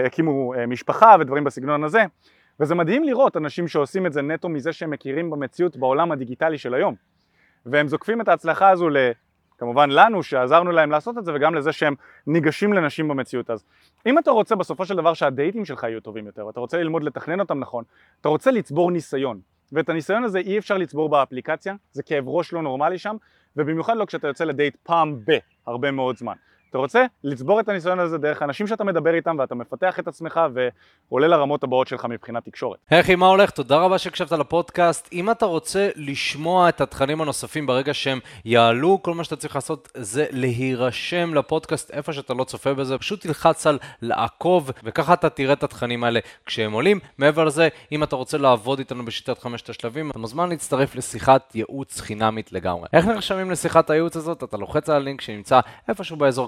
הקימו 0.06 0.54
אה, 0.54 0.66
משפחה 0.66 1.16
ודברים 1.20 1.44
בסגנון 1.44 1.84
הזה, 1.84 2.04
וזה 2.60 2.76
מדהים 2.76 3.04
לראות 3.04 3.38
אנשים 3.38 3.68
שעושים 3.68 4.06
את 4.06 4.14
זה 4.14 4.22
נטו 4.22 4.50
מזה 4.50 4.74
שהם 4.74 4.90
מכירים 4.90 5.30
במציאות 5.30 5.78
בעולם 5.78 6.12
הדיגיטלי 6.12 6.58
של 6.58 6.74
היום, 6.74 6.96
והם 7.66 7.88
זוקפים 7.88 8.22
את 8.22 8.28
ההצלחה 8.28 8.70
הזו 8.70 8.90
כמובן 9.60 9.90
לנו 9.90 10.24
שעזרנו 10.24 10.72
להם 10.72 10.92
לעשות 10.92 11.18
את 11.18 11.26
זה 11.26 11.32
וגם 11.36 11.56
לזה 11.56 11.72
שהם 11.72 11.96
ניגשים 12.28 12.74
לנשים 12.74 13.08
במציאות. 13.08 13.50
אז 13.50 13.64
אם 14.06 14.20
אתה 14.20 14.32
רוצה 14.32 14.56
בסופו 14.56 14.86
של 14.86 14.96
דבר 14.96 15.14
שהדייטים 15.14 15.66
שלך 15.66 15.84
יהיו 15.84 16.02
טובים 16.02 16.26
יותר 16.26 16.46
ואתה 16.46 16.60
רוצה 16.60 16.78
ללמוד 16.78 17.04
לתכנן 17.04 17.40
אותם 17.40 17.60
נכון 17.60 17.84
אתה 18.22 18.30
רוצה 18.30 18.52
לצבור 18.52 18.92
ניסיון. 18.92 19.40
ואת 19.72 19.90
הניסיון 19.90 20.24
הזה 20.24 20.40
אי 20.40 20.58
אפשר 20.58 20.78
לצבור 20.78 21.10
באפליקציה 21.10 21.76
זה 21.92 22.04
כאב 22.04 22.24
ראש 22.28 22.54
לא 22.54 22.62
נורמלי 22.62 22.98
שם 22.98 23.16
ובמיוחד 23.58 23.98
לא 23.98 24.06
כשאתה 24.06 24.28
יוצא 24.28 24.44
לדייט 24.44 24.76
פעם 24.84 25.20
ב 25.26 25.38
הרבה 25.68 25.92
מאוד 25.92 26.18
זמן 26.18 26.36
אתה 26.70 26.78
רוצה 26.78 27.06
לצבור 27.24 27.60
את 27.60 27.70
הניסיון 27.70 28.00
הזה 28.00 28.18
דרך 28.18 28.42
אנשים 28.42 28.68
שאתה 28.68 28.84
מדבר 28.84 29.14
איתם 29.14 29.36
ואתה 29.40 29.56
מפתח 29.56 30.00
את 30.00 30.08
עצמך 30.08 30.40
ועולה 31.10 31.28
לרמות 31.28 31.64
הבאות 31.64 31.88
שלך 31.88 32.06
מבחינת 32.06 32.46
תקשורת. 32.46 32.80
אחי, 32.94 33.16
מה 33.16 33.28
הולך? 33.28 33.50
תודה 33.50 33.78
רבה 33.78 33.98
שהקשבת 33.98 34.32
לפודקאסט. 34.32 35.10
אם 35.14 35.32
אתה 35.32 35.46
רוצה 35.46 35.90
לשמוע 35.96 36.70
את 36.70 36.82
התכנים 36.82 37.22
הנוספים 37.22 37.68
ברגע 37.68 37.94
שהם 37.94 38.20
יעלו, 38.46 39.00
כל 39.02 39.14
מה 39.14 39.24
שאתה 39.24 39.36
צריך 39.36 39.56
לעשות 39.56 39.92
זה 39.98 40.26
להירשם 40.32 41.34
לפודקאסט 41.34 41.92
איפה 41.92 42.14
שאתה 42.14 42.34
לא 42.34 42.44
צופה 42.44 42.74
בזה, 42.74 42.98
פשוט 42.98 43.22
תלחץ 43.22 43.68
על 43.68 43.80
לעקוב 44.02 44.72
וככה 44.84 45.14
אתה 45.14 45.30
תראה 45.30 45.54
את 45.54 45.64
התכנים 45.64 46.04
האלה 46.04 46.20
כשהם 46.46 46.72
עולים. 46.72 47.00
מעבר 47.18 47.44
לזה, 47.44 47.68
אם 47.92 48.04
אתה 48.04 48.16
רוצה 48.16 48.38
לעבוד 48.38 48.80
איתנו 48.80 49.06
בשיטת 49.06 49.40
חמשת 49.40 49.70
השלבים, 49.70 50.12
אתה 50.12 50.20
מוזמן 50.20 50.50
להצטרף 50.50 50.96
לשיחת 50.96 51.56
ייעוץ 51.56 52.02
חינמית 52.02 52.52
לגמרי. 52.52 52.88
איך 52.94 53.06
נרשמים 53.06 53.52
לשיחת 53.52 53.90
הייעוץ 53.90 54.16
הזאת? 54.16 54.44
אתה 54.44 54.58
לוחץ 54.58 54.90
על 54.90 54.96
הלינק 54.96 55.22
שנמצא 55.22 55.60
איפשהו 55.88 56.18
באזור. 56.18 56.48